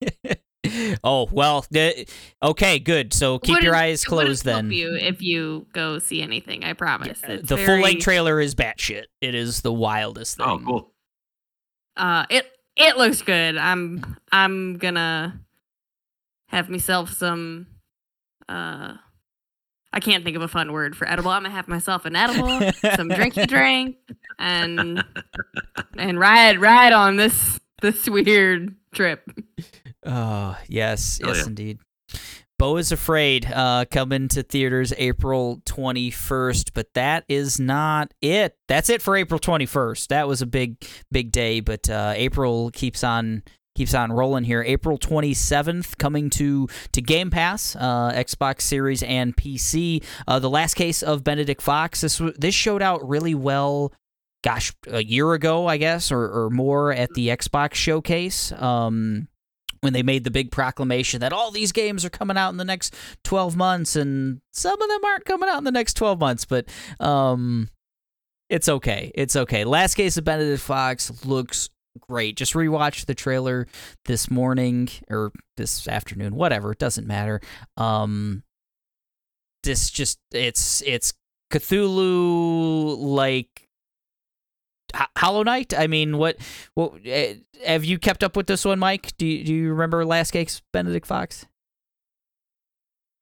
[1.04, 2.06] oh well, the,
[2.42, 3.12] okay, good.
[3.14, 4.72] So keep Wouldn't- your eyes it wouldn't closed help then.
[4.72, 7.20] You if you go see anything, I promise.
[7.22, 9.04] It's the full length trailer is batshit.
[9.20, 10.46] It is the wildest thing.
[10.46, 10.90] Oh, cool.
[11.96, 13.56] Uh, it it looks good.
[13.56, 15.40] I'm I'm gonna
[16.48, 17.66] have myself some.
[18.48, 18.94] Uh,
[19.96, 21.30] I can't think of a fun word for edible.
[21.30, 22.48] I'm gonna have myself an edible,
[22.96, 23.96] some drinky drink,
[24.38, 25.02] and
[25.96, 29.26] and ride ride on this this weird trip.
[30.04, 31.46] Oh, yes, Hell yes, yeah.
[31.46, 31.78] indeed.
[32.58, 38.56] Beau is Afraid uh, coming to theaters April 21st, but that is not it.
[38.68, 40.08] That's it for April 21st.
[40.08, 43.42] That was a big, big day, but uh, April keeps on
[43.76, 44.62] keeps on rolling here.
[44.62, 50.02] April 27th coming to to Game Pass, uh, Xbox Series and PC.
[50.26, 52.00] Uh, the Last Case of Benedict Fox.
[52.00, 53.92] This this showed out really well.
[54.42, 58.52] Gosh, a year ago, I guess, or, or more at the Xbox showcase.
[58.52, 59.28] Um,
[59.80, 62.64] when they made the big proclamation that all these games are coming out in the
[62.64, 66.44] next 12 months and some of them aren't coming out in the next 12 months
[66.44, 66.66] but
[66.98, 67.68] um
[68.48, 71.70] it's okay it's okay last case of benedict fox looks
[72.00, 73.66] great just rewatched the trailer
[74.04, 77.40] this morning or this afternoon whatever it doesn't matter
[77.76, 78.42] um
[79.62, 81.12] this just it's it's
[81.52, 83.66] cthulhu like
[85.16, 85.74] Hollow Knight.
[85.76, 86.36] I mean, what?
[86.74, 87.34] What uh,
[87.64, 89.16] have you kept up with this one, Mike?
[89.18, 91.46] Do you, do you remember Last Case Benedict Fox?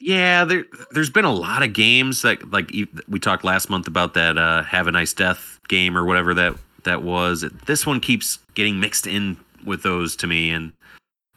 [0.00, 2.70] Yeah, there there's been a lot of games that like
[3.08, 6.54] we talked last month about that uh, Have a Nice Death game or whatever that
[6.85, 7.45] that was.
[7.66, 10.72] This one keeps getting mixed in with those to me, and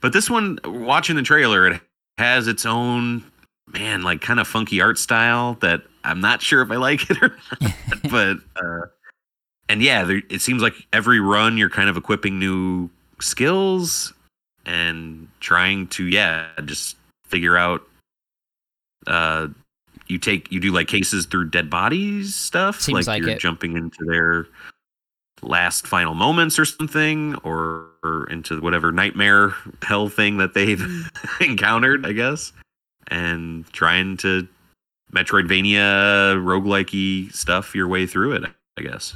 [0.01, 1.81] but this one, watching the trailer, it
[2.17, 3.23] has its own
[3.67, 7.21] man like kind of funky art style that I'm not sure if I like it
[7.21, 7.73] or not.
[8.09, 8.87] but uh,
[9.69, 12.89] and yeah, there, it seems like every run you're kind of equipping new
[13.19, 14.13] skills
[14.65, 17.81] and trying to yeah just figure out
[19.07, 19.47] uh
[20.07, 23.39] you take you do like cases through dead bodies stuff Seems like you're it.
[23.39, 24.47] jumping into their
[25.41, 31.09] last final moments or something or, or into whatever nightmare hell thing that they've
[31.41, 32.53] encountered i guess.
[33.09, 34.47] And trying to
[35.13, 38.43] metroidvania roguelikey stuff your way through it
[38.77, 39.15] i guess.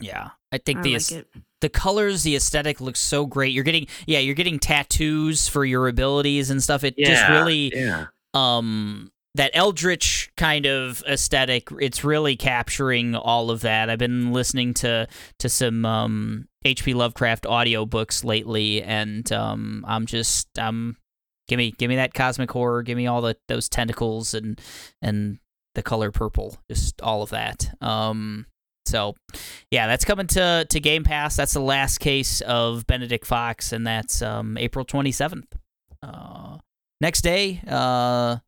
[0.00, 1.24] Yeah, I think I the like aes-
[1.60, 3.52] the colors, the aesthetic looks so great.
[3.52, 6.84] You're getting yeah, you're getting tattoos for your abilities and stuff.
[6.84, 8.06] It just really yeah.
[8.34, 13.90] um that eldritch kind of aesthetic it's really capturing all of that.
[13.90, 15.06] I've been listening to
[15.38, 20.96] to some um hp lovecraft audiobooks lately and um i'm just um
[21.46, 24.60] give me give me that cosmic horror give me all the those tentacles and
[25.00, 25.38] and
[25.76, 27.70] the color purple just all of that.
[27.82, 28.46] Um
[28.86, 29.14] so
[29.70, 31.36] yeah that's coming to to game pass.
[31.36, 35.44] That's the last case of benedict fox and that's um april 27th
[36.02, 36.56] uh
[37.00, 38.38] next day uh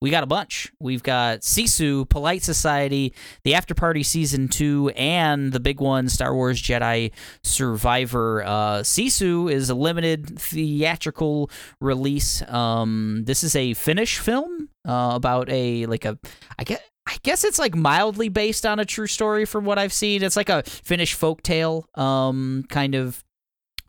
[0.00, 0.70] we got a bunch.
[0.78, 6.34] We've got Sisu, Polite Society, the After Party Season 2, and the big one, Star
[6.34, 7.10] Wars Jedi
[7.42, 8.44] Survivor.
[8.44, 12.42] Uh, Sisu is a limited theatrical release.
[12.48, 16.18] Um, this is a Finnish film uh, about a, like a,
[16.58, 19.94] I guess, I guess it's like mildly based on a true story from what I've
[19.94, 20.22] seen.
[20.22, 23.24] It's like a Finnish folktale, um, kind of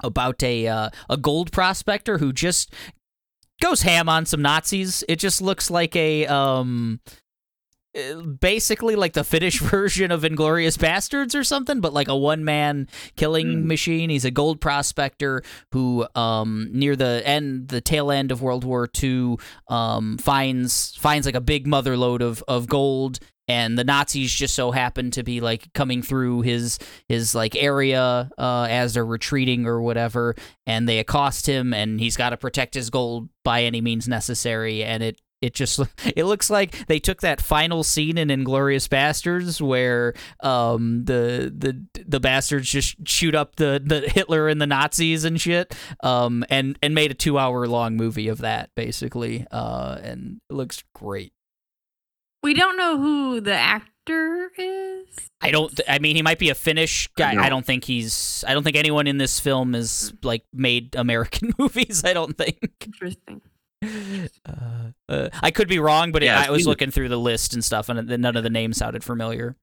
[0.01, 2.74] about a uh, a gold prospector who just
[3.62, 5.03] goes ham on some Nazis.
[5.07, 6.99] It just looks like a um
[7.97, 12.45] uh, basically like the Finnish version of Inglourious Basterds or something, but like a one
[12.45, 13.68] man killing Hmm.
[13.68, 14.10] machine.
[14.12, 18.88] He's a gold prospector who um near the end the tail end of World War
[19.01, 19.38] II
[19.68, 23.20] um finds finds like a big mother load of of gold
[23.50, 26.78] and the Nazis just so happen to be like coming through his
[27.10, 30.36] his like area uh, as they're retreating or whatever,
[30.68, 34.84] and they accost him, and he's got to protect his gold by any means necessary,
[34.84, 35.20] and it.
[35.41, 35.80] It just
[36.18, 42.04] it looks like they took that final scene in Inglourious Basterds where um the the
[42.06, 45.74] the bastards just shoot up the, the Hitler and the Nazis and shit
[46.04, 50.54] um and and made a 2 hour long movie of that basically uh and it
[50.56, 51.32] looks great.
[52.43, 55.07] We don't know who the actor is.
[55.41, 55.75] I don't.
[55.75, 57.33] Th- I mean, he might be a Finnish guy.
[57.33, 57.41] No.
[57.41, 58.43] I don't think he's.
[58.47, 62.03] I don't think anyone in this film is like made American movies.
[62.05, 62.57] I don't think.
[62.83, 63.41] Interesting.
[64.45, 67.53] Uh, uh, I could be wrong, but it, Yeah, I was looking through the list
[67.53, 69.55] and stuff, and none of the names sounded familiar.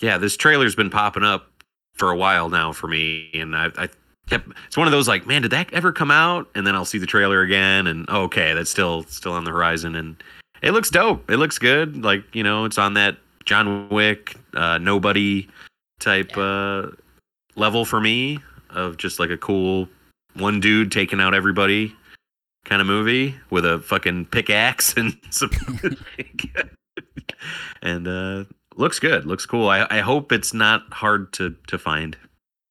[0.00, 1.46] yeah this trailer's been popping up
[1.94, 3.88] for a while now for me and i, I
[4.28, 6.48] kept it's one of those like man did that ever come out?
[6.54, 9.50] And then i'll see the trailer again and oh, okay that's still still on the
[9.50, 10.22] horizon and
[10.62, 11.30] it looks dope.
[11.30, 12.02] It looks good.
[12.02, 15.48] Like you know, it's on that John Wick, uh, nobody
[15.98, 16.88] type uh,
[17.56, 18.38] level for me
[18.70, 19.88] of just like a cool
[20.34, 21.94] one dude taking out everybody
[22.64, 25.50] kind of movie with a fucking pickaxe and some
[27.82, 28.44] and uh
[28.76, 29.26] looks good.
[29.26, 29.68] Looks cool.
[29.68, 32.16] I, I hope it's not hard to to find.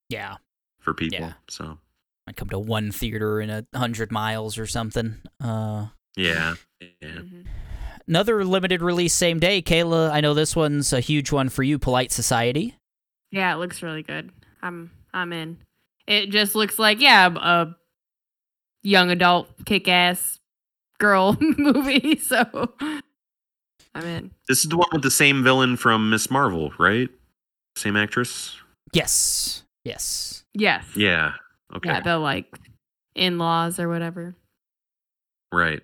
[0.10, 0.38] Yeah,
[0.82, 1.34] for people Yeah.
[1.48, 1.78] so
[2.28, 5.22] I come to one theater in a hundred miles or something.
[5.40, 7.46] Uh, yeah yeah Mhm.
[8.08, 9.62] another limited release same day.
[9.62, 11.80] Kayla, I know this one's a huge one for you.
[11.80, 12.76] Polite Society.
[13.32, 14.32] Yeah, it looks really good.
[14.62, 15.58] I'm I'm in.
[16.08, 17.76] It just looks like yeah, a a
[18.84, 20.40] young adult kick ass
[21.00, 22.16] girl movie.
[22.22, 22.74] So
[23.94, 24.32] I'm in.
[24.48, 27.10] this is the one with the same villain from miss marvel right
[27.76, 28.56] same actress
[28.94, 30.41] Yes, yes.
[30.54, 30.86] Yes.
[30.96, 31.34] yeah
[31.76, 32.48] okay Yeah, the like
[33.16, 34.36] in laws or whatever.
[35.52, 35.82] Right.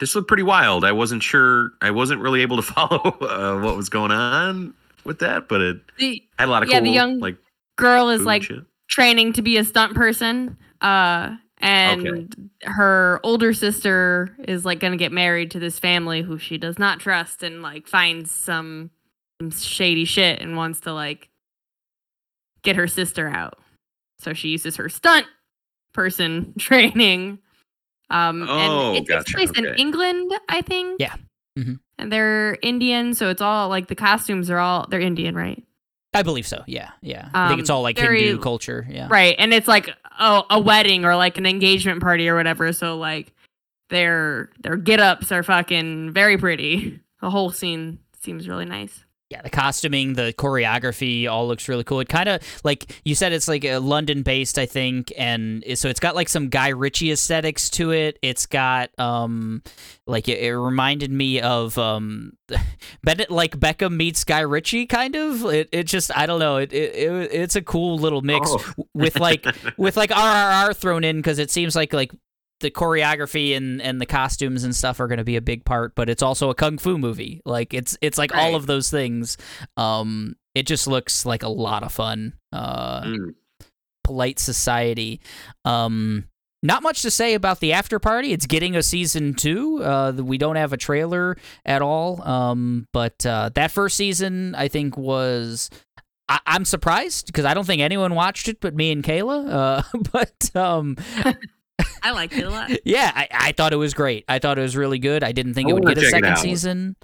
[0.00, 0.84] This looked pretty wild.
[0.84, 1.70] I wasn't sure.
[1.80, 4.74] I wasn't really able to follow uh, what was going on
[5.04, 7.36] with that, but it The had a lot of Yeah, cool, the young like
[7.76, 8.64] girl is like shit.
[8.88, 10.56] training to be a stunt person.
[10.80, 16.58] Uh and her older sister is like gonna get married to this family who she
[16.58, 18.90] does not trust and like finds some,
[19.40, 21.28] some shady shit and wants to like
[22.64, 23.58] get her sister out.
[24.22, 25.26] So she uses her stunt
[25.92, 27.38] person training.
[28.10, 29.66] Um Oh, and it takes gotcha, place in.
[29.76, 31.00] England, I think.
[31.00, 31.14] Yeah.
[31.58, 31.78] Mhm.
[31.98, 35.62] And they're Indian, so it's all like the costumes are all they're Indian, right?
[36.14, 36.62] I believe so.
[36.66, 37.30] Yeah, yeah.
[37.32, 38.86] I think it's Um, all like very- Hindu culture.
[38.90, 39.08] Yeah.
[39.10, 39.34] Right.
[39.38, 42.72] And it's like a, a wedding or like an engagement party or whatever.
[42.74, 43.32] So like
[43.88, 47.00] their their get ups are fucking very pretty.
[47.22, 49.04] The whole scene seems really nice.
[49.32, 52.00] Yeah, the costuming, the choreography, all looks really cool.
[52.00, 55.88] It kind of like you said, it's like a London based, I think, and so
[55.88, 58.18] it's got like some Guy Ritchie aesthetics to it.
[58.20, 59.62] It's got um,
[60.06, 62.34] like it, it reminded me of um,
[63.02, 65.46] Bend It Like Beckham meets Guy Ritchie, kind of.
[65.46, 66.58] It it just I don't know.
[66.58, 68.74] It it, it it's a cool little mix Oh.
[68.92, 69.46] with like
[69.78, 72.12] with like RRR thrown in because it seems like like
[72.62, 75.94] the choreography and and the costumes and stuff are going to be a big part
[75.94, 77.42] but it's also a kung fu movie.
[77.44, 79.36] Like it's it's like all of those things.
[79.76, 83.34] Um it just looks like a lot of fun uh Mm.
[84.04, 85.20] polite society.
[85.64, 86.24] Um
[86.64, 88.32] not much to say about the after party.
[88.32, 89.82] It's getting a season two.
[89.82, 91.36] Uh we don't have a trailer
[91.66, 92.22] at all.
[92.26, 95.68] Um but uh that first season i think was
[96.28, 99.50] I- I'm surprised because I don't think anyone watched it but me and Kayla.
[99.52, 99.82] Uh,
[100.12, 100.96] but um,
[102.02, 102.70] I liked it a lot.
[102.84, 104.24] yeah, I, I thought it was great.
[104.28, 105.22] I thought it was really good.
[105.22, 106.96] I didn't think I it would get a second season.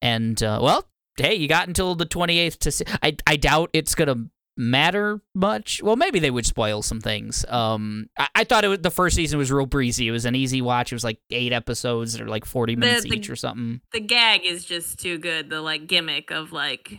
[0.00, 2.84] And uh, well, hey, you got until the 28th to see.
[3.02, 5.82] I I doubt it's gonna matter much.
[5.82, 7.44] Well, maybe they would spoil some things.
[7.48, 10.08] Um, I, I thought it was, the first season was real breezy.
[10.08, 10.90] It was an easy watch.
[10.92, 13.80] It was like eight episodes that are like 40 minutes the- each or something.
[13.92, 15.48] The gag is just too good.
[15.50, 16.98] The like gimmick of like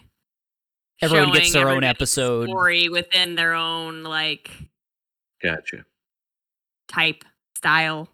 [1.01, 2.47] Everyone gets their own episode.
[2.49, 4.51] story within their own like
[5.43, 5.85] Gotcha.
[6.89, 7.23] Type
[7.55, 8.09] style.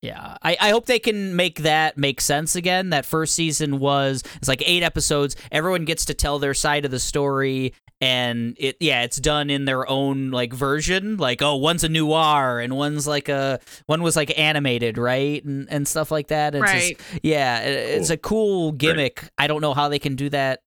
[0.00, 2.90] Yeah, I, I hope they can make that make sense again.
[2.90, 5.34] That first season was it's like eight episodes.
[5.50, 9.64] Everyone gets to tell their side of the story, and it yeah, it's done in
[9.64, 11.16] their own like version.
[11.16, 15.66] Like oh, one's a noir and one's like a one was like animated, right, and
[15.68, 16.54] and stuff like that.
[16.54, 17.20] It's just- right.
[17.24, 19.28] yeah, it- it's a cool gimmick.
[19.36, 20.60] I don't know how they can do that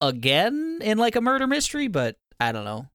[0.00, 2.86] again in like a murder mystery, but I don't know.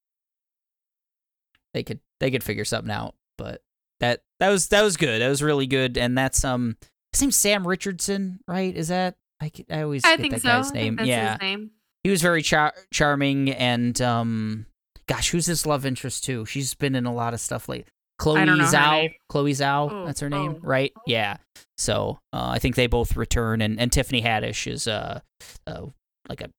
[1.75, 3.61] They could they could figure something out, but
[3.99, 5.21] that that was that was good.
[5.21, 6.77] That was really good, and that's um
[7.11, 8.75] his name's Sam Richardson, right?
[8.75, 9.51] Is that I?
[9.69, 10.47] I always I get think that so.
[10.49, 10.95] guy's I think name.
[10.97, 11.71] that's yeah, his name.
[12.03, 14.65] he was very char- charming, and um,
[15.07, 16.45] gosh, who's his love interest too?
[16.45, 17.85] She's been in a lot of stuff lately.
[18.21, 19.07] Zoe Chao.
[19.31, 20.59] Zoe Chao, Oh, that's her name, oh.
[20.61, 20.93] right?
[21.05, 21.37] Yeah.
[21.77, 25.19] So uh, I think they both return, and, and Tiffany Haddish is uh,
[25.67, 25.87] uh
[26.29, 26.49] like a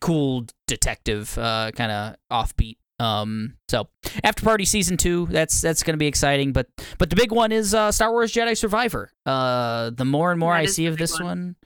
[0.00, 2.76] cool detective, uh, kind of offbeat.
[2.98, 3.88] Um, so
[4.24, 6.52] after party season two, that's that's gonna be exciting.
[6.52, 6.68] But
[6.98, 9.10] but the big one is uh, Star Wars Jedi Survivor.
[9.24, 11.24] Uh, the more and more That I see of this one.
[11.24, 11.56] one,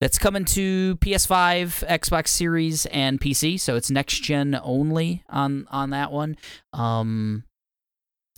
[0.00, 3.58] that's coming to PS5, Xbox Series, and PC.
[3.58, 6.36] So it's next gen only on on that one.
[6.72, 7.44] Um,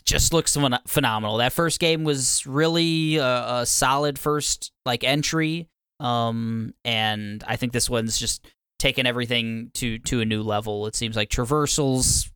[0.04, 0.56] just looks
[0.86, 1.36] phenomenal.
[1.38, 5.68] That first game was really a, a solid first like entry.
[6.00, 8.46] Um, and I think this one's just
[8.80, 10.86] taken everything to to a new level.
[10.86, 12.28] It seems like traversals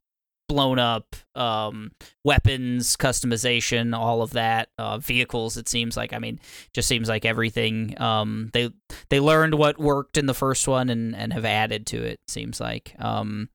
[0.46, 1.90] blown up, um,
[2.22, 5.56] weapons customization, all of that, uh, vehicles.
[5.56, 6.38] It seems like I mean,
[6.72, 8.00] just seems like everything.
[8.00, 8.70] Um, they
[9.08, 12.20] they learned what worked in the first one and and have added to it.
[12.28, 12.94] Seems like.
[13.00, 13.48] Um,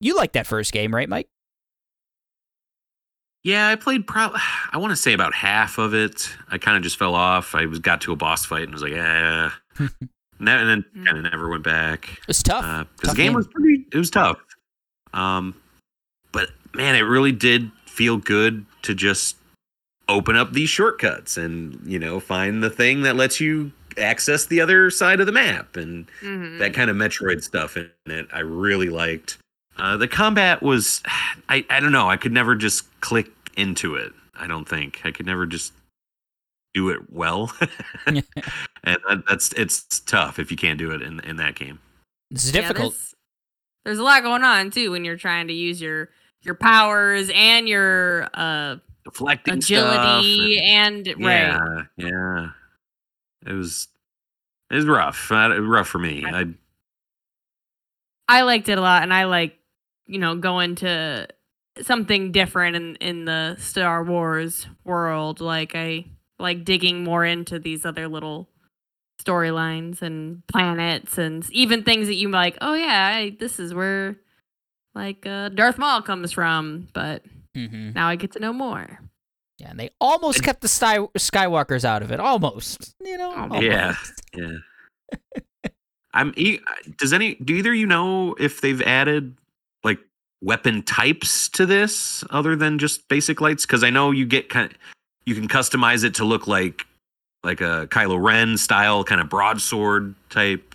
[0.00, 1.28] you liked that first game, right, Mike?
[3.42, 4.30] Yeah, I played pro
[4.72, 6.30] I want to say about half of it.
[6.50, 7.56] I kind of just fell off.
[7.56, 8.92] I was got to a boss fight and was like,
[10.40, 10.58] yeah.
[10.60, 11.06] and then Mm.
[11.06, 12.20] kind of never went back.
[12.28, 12.62] It's tough.
[12.96, 13.34] because Tough the game game.
[13.34, 14.38] was pretty it was tough
[15.14, 15.54] um
[16.32, 19.36] but man it really did feel good to just
[20.08, 24.60] open up these shortcuts and you know find the thing that lets you access the
[24.60, 26.58] other side of the map and Mhm.
[26.58, 29.38] that kind of metroid stuff in it i really liked
[29.78, 31.02] uh, the combat was
[31.48, 35.10] I, I don't know i could never just click into it i don't think i
[35.10, 35.72] could never just
[36.78, 37.52] do it well
[38.06, 38.22] and
[38.84, 41.78] that, that's it's tough if you can't do it in, in that game
[42.30, 42.92] It's difficult.
[42.94, 43.14] there's,
[43.84, 46.10] there's a lot going on too when you're trying to use your
[46.42, 51.84] your powers and your uh deflecting stuff agility and- and right.
[51.96, 52.48] Yeah, yeah.
[53.46, 53.88] It was
[54.70, 55.30] it was rough.
[55.30, 56.24] Rough for me.
[56.26, 56.44] I
[58.28, 59.58] I liked it a lot, and I like
[60.06, 61.26] you know going to
[61.82, 65.40] something different in in the Star Wars world.
[65.40, 66.04] Like I
[66.38, 68.48] like digging more into these other little
[69.22, 72.56] storylines and planets, and even things that you like.
[72.60, 74.16] Oh yeah, I, this is where
[74.94, 77.22] like uh, Darth Maul comes from, but
[77.54, 79.00] hmm now I get to know more.
[79.58, 82.20] Yeah, and they almost kept the Sky- Skywalkers out of it.
[82.20, 82.94] Almost.
[83.04, 83.34] You know.
[83.34, 83.62] Almost.
[83.62, 83.94] Yeah.
[84.36, 85.10] yeah.
[86.14, 86.60] I'm e-
[86.96, 89.36] does any do either you know if they've added
[89.84, 89.98] like
[90.42, 94.72] weapon types to this other than just basic lights cuz I know you get kind
[95.28, 96.86] you can customize it to look like
[97.44, 100.74] like a Kylo Ren style kind of broadsword type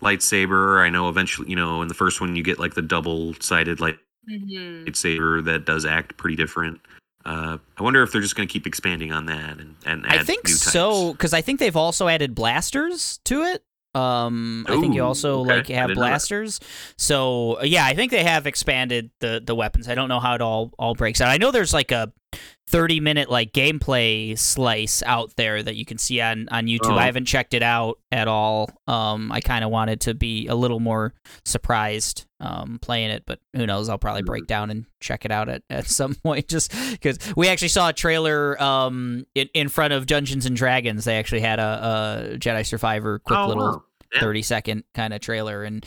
[0.00, 0.80] lightsaber.
[0.80, 3.98] I know eventually, you know, in the first one you get like the double-sided light
[4.26, 4.86] Mm-hmm.
[4.86, 6.80] lightsaber that does act pretty different.
[7.26, 10.20] Uh, I wonder if they're just going to keep expanding on that and, and add
[10.20, 10.72] I think new types.
[10.72, 13.62] so because I think they've also added blasters to it.
[13.94, 15.56] Um, I think you also okay.
[15.56, 16.08] like have didn't know that.
[16.08, 16.58] blasters.
[16.96, 19.90] So yeah, I think they have expanded the the weapons.
[19.90, 21.28] I don't know how it all all breaks out.
[21.28, 22.10] I know there's like a
[22.68, 26.92] 30 minute like gameplay slice out there that you can see on on YouTube.
[26.92, 26.96] Oh.
[26.96, 28.70] I haven't checked it out at all.
[28.86, 31.12] Um, I kind of wanted to be a little more
[31.44, 33.88] surprised um playing it, but who knows?
[33.88, 37.48] I'll probably break down and check it out at, at some point just because we
[37.48, 41.04] actually saw a trailer um in, in front of Dungeons and Dragons.
[41.04, 43.84] They actually had a, a Jedi Survivor quick Oh, little wow.
[44.14, 44.20] Yeah.
[44.20, 45.84] 30 second kind of trailer and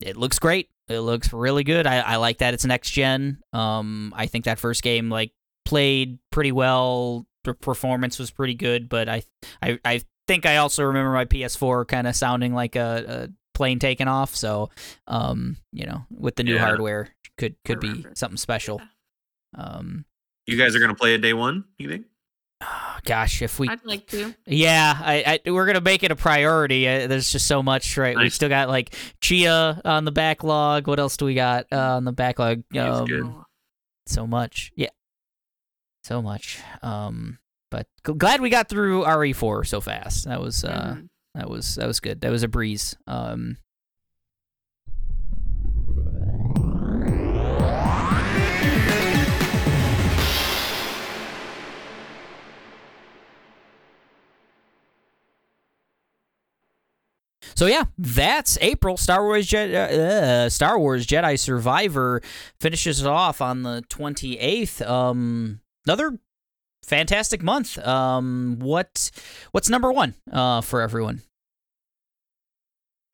[0.00, 4.14] it looks great it looks really good I, I like that it's next gen um
[4.16, 5.32] i think that first game like
[5.68, 9.22] played pretty well the performance was pretty good but i
[9.62, 13.78] i, I think i also remember my ps4 kind of sounding like a, a plane
[13.78, 14.70] taking off so
[15.06, 16.60] um you know with the new Yeah.
[16.66, 18.80] hardware could could be something special
[19.54, 20.04] um
[20.46, 22.06] You guys are going to play it day one, you think?
[23.04, 24.34] gosh if we I'd like to.
[24.46, 26.88] Yeah, I, I we're gonna make it a priority.
[26.88, 28.16] Uh, there's just so much, right?
[28.16, 28.34] We Nice.
[28.34, 30.88] still got like Chia on the backlog.
[30.88, 32.64] What else do we got uh, on the backlog?
[32.76, 33.44] Um.
[34.08, 34.88] So much, yeah,
[36.08, 36.58] so much.
[36.82, 37.38] Um,
[37.70, 40.24] but glad we got through RE4 so fast.
[40.24, 41.08] That was uh, Mhm.
[41.34, 42.22] that was that was good.
[42.22, 42.96] That was a breeze.
[43.06, 43.58] Um,
[57.54, 58.96] So yeah, that's April.
[58.96, 59.80] Star Wars Je- uh,
[60.46, 62.20] uh, Star Wars Jedi Survivor
[62.60, 64.82] finishes it off on the 28th.
[64.82, 66.18] Um another
[66.84, 67.78] fantastic month.
[67.78, 69.10] Um what
[69.52, 71.22] what's number 1 uh for everyone?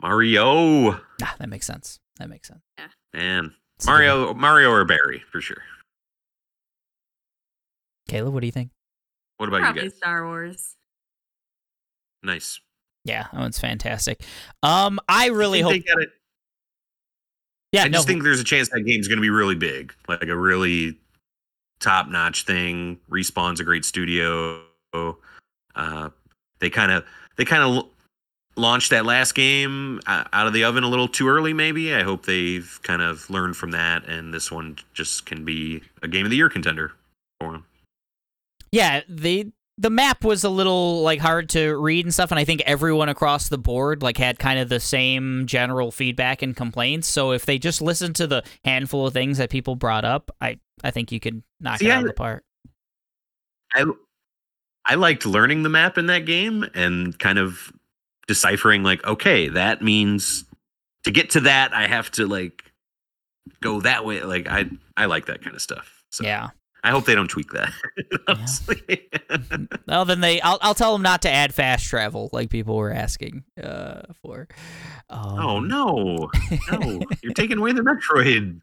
[0.02, 1.00] Mario.
[1.22, 1.98] Ah, that makes sense.
[2.18, 2.60] That makes sense.
[2.78, 2.88] Yeah.
[3.14, 3.54] Man.
[3.76, 3.92] It's a good.
[3.92, 5.62] Mario Mario or Barry, for sure.
[8.08, 8.70] Kayla, what do you think?
[9.38, 9.96] What about you guys?
[9.96, 10.76] Star Wars.
[12.22, 12.60] Nice.
[13.04, 14.20] Yeah, that one's fantastic.
[14.62, 16.10] Um I really I hope they got it.
[17.72, 17.98] Yeah, I no.
[17.98, 20.96] just think there's a chance that game's going to be really big, like a really
[21.84, 22.98] top-notch thing.
[23.10, 24.62] Respawn's a great studio.
[25.74, 26.10] Uh,
[26.58, 27.04] they kind of
[27.36, 27.86] they kind of
[28.56, 31.52] launched that last game uh, out of the oven a little too early.
[31.52, 35.82] Maybe I hope they've kind of learned from that, and this one just can be
[36.02, 36.92] a game of the year contender
[37.40, 37.66] for them.
[38.72, 42.44] yeah the the map was a little like hard to read and stuff and i
[42.44, 47.08] think everyone across the board like had kind of the same general feedback and complaints
[47.08, 50.58] so if they just listened to the handful of things that people brought up i
[50.84, 52.44] i think you could knock See, it I- of the park
[53.74, 53.84] I
[54.86, 57.72] I liked learning the map in that game and kind of
[58.28, 60.44] deciphering like, okay, that means
[61.04, 62.70] to get to that, I have to like
[63.62, 64.22] go that way.
[64.22, 66.04] Like I I like that kind of stuff.
[66.10, 66.50] So yeah
[66.84, 67.72] I hope they don't tweak that.
[68.28, 69.08] honestly.
[69.88, 72.92] well then they i'll, I'll tell them not to add fast travel like people were
[72.92, 74.48] asking uh for
[75.10, 76.30] um, oh no,
[76.72, 77.00] no!
[77.22, 78.60] You're taking away the Metroid.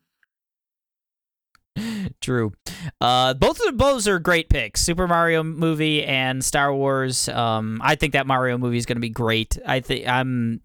[2.19, 2.52] True.
[2.99, 4.81] Uh, both of those are great picks.
[4.81, 7.30] Super Mario movie and Star Wars.
[7.30, 9.57] Um, I think that Mario movie is going to be great.
[9.65, 10.61] I think I'm.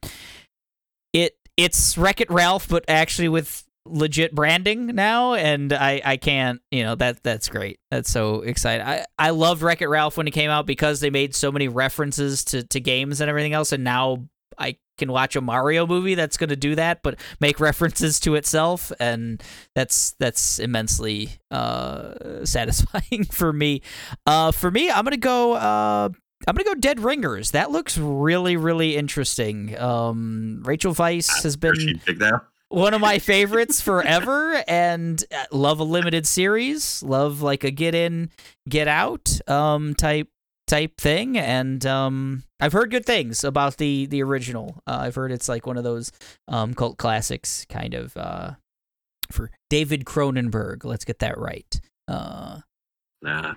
[1.12, 6.60] It it's Wreck It Ralph, but actually with legit branding now, and I I can't.
[6.70, 7.78] You know that that's great.
[7.90, 8.86] That's so exciting.
[8.86, 11.68] I I loved Wreck It Ralph when it came out because they made so many
[11.68, 14.26] references to to games and everything else, and now
[14.58, 18.34] I can watch a Mario movie that's going to do that, but make references to
[18.34, 19.42] itself, and
[19.74, 23.82] that's that's immensely uh, satisfying for me.
[24.26, 25.54] Uh, for me, I'm gonna go.
[25.54, 26.08] Uh,
[26.46, 27.52] I'm gonna go Dead Ringers.
[27.52, 29.78] That looks really, really interesting.
[29.78, 32.42] Um, Rachel Weisz has been pick that.
[32.68, 37.94] One of my favorites forever and uh, love a limited series love like a get
[37.94, 38.30] in
[38.68, 40.28] get out um type
[40.66, 45.30] type thing and um i've heard good things about the the original uh, i've heard
[45.30, 46.10] it's like one of those
[46.48, 48.50] um cult classics kind of uh
[49.30, 52.58] for david cronenberg let's get that right uh
[53.22, 53.54] Nah.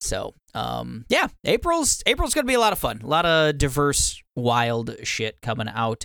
[0.00, 3.00] so, um, yeah, April's April's gonna be a lot of fun.
[3.02, 6.04] A lot of diverse, wild shit coming out.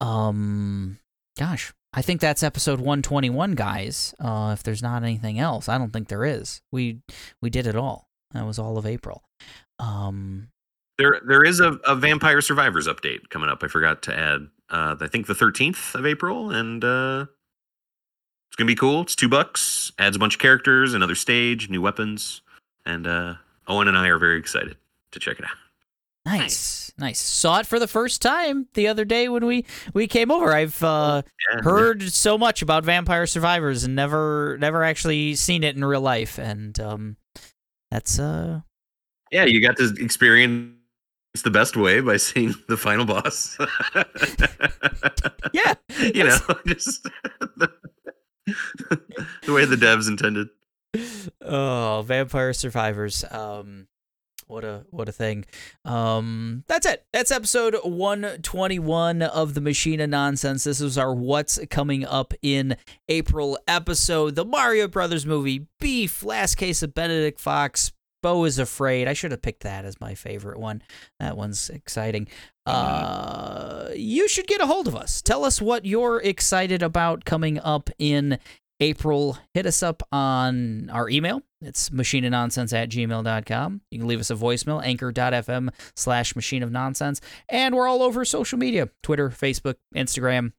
[0.00, 0.98] Um,
[1.36, 4.14] gosh, I think that's episode one twenty one, guys.
[4.20, 6.60] Uh, if there's not anything else, I don't think there is.
[6.70, 7.00] We
[7.40, 8.08] we did it all.
[8.32, 9.22] That was all of April.
[9.78, 10.48] Um,
[10.98, 13.62] There, there is a, a Vampire Survivors update coming up.
[13.62, 14.48] I forgot to add.
[14.68, 17.26] Uh, I think the 13th of April, and uh,
[18.48, 19.02] it's gonna be cool.
[19.02, 19.92] It's two bucks.
[19.98, 22.42] Adds a bunch of characters, another stage, new weapons,
[22.84, 23.34] and uh,
[23.68, 24.76] Owen and I are very excited
[25.12, 25.56] to check it out.
[26.26, 27.18] Nice, nice.
[27.20, 30.52] Saw it for the first time the other day when we we came over.
[30.52, 31.22] I've uh,
[31.54, 36.02] Yeah, heard so much about Vampire Survivors and never never actually seen it in real
[36.02, 37.16] life, and um,
[37.90, 38.60] that's uh
[39.32, 40.72] yeah, you got to experience
[41.42, 43.56] the best way by seeing the final boss.
[45.52, 45.74] yeah.
[46.14, 47.02] you know, just
[47.56, 47.70] the,
[49.44, 50.48] the way the devs intended.
[51.42, 53.24] oh, Vampire Survivors.
[53.30, 53.88] Um
[54.46, 55.44] what a what a thing.
[55.84, 57.04] Um that's it.
[57.12, 60.64] That's episode 121 of the Machine of Nonsense.
[60.64, 62.76] This is our what's coming up in
[63.08, 64.36] April episode.
[64.36, 67.92] The Mario Brothers movie, Beef, Last Case of Benedict Fox,
[68.22, 69.08] Beau is Afraid.
[69.08, 70.82] I should have picked that as my favorite one.
[71.18, 72.28] That one's exciting.
[72.64, 75.22] Uh you should get a hold of us.
[75.22, 78.38] Tell us what you're excited about coming up in
[78.80, 81.42] April, hit us up on our email.
[81.66, 83.80] It's machine of nonsense at gmail.com.
[83.90, 87.20] You can leave us a voicemail, anchor.fm slash machine of nonsense.
[87.48, 90.52] And we're all over social media Twitter, Facebook, Instagram.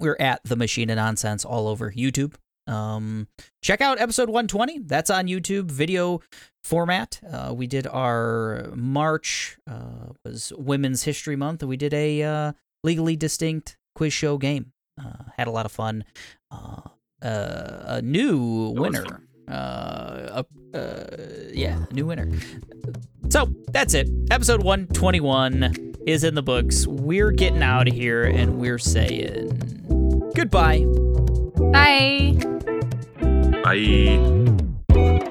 [0.00, 2.34] We're at the machine of nonsense all over YouTube.
[2.66, 3.28] Um,
[3.62, 4.80] check out episode 120.
[4.80, 6.20] That's on YouTube, video
[6.64, 7.20] format.
[7.30, 12.52] Uh, we did our March uh, was Women's History Month, and we did a uh,
[12.82, 14.72] legally distinct quiz show game.
[14.98, 16.04] Uh, had a lot of fun.
[16.50, 16.80] Uh,
[17.22, 19.25] uh, a new winner.
[19.46, 19.54] Fun.
[19.54, 20.42] Uh,
[20.74, 21.06] uh,
[21.52, 22.30] yeah, a new winner.
[23.28, 24.08] So that's it.
[24.30, 26.86] Episode 121 is in the books.
[26.86, 30.84] We're getting out of here and we're saying goodbye.
[31.72, 32.36] Bye.
[33.64, 35.26] Bye.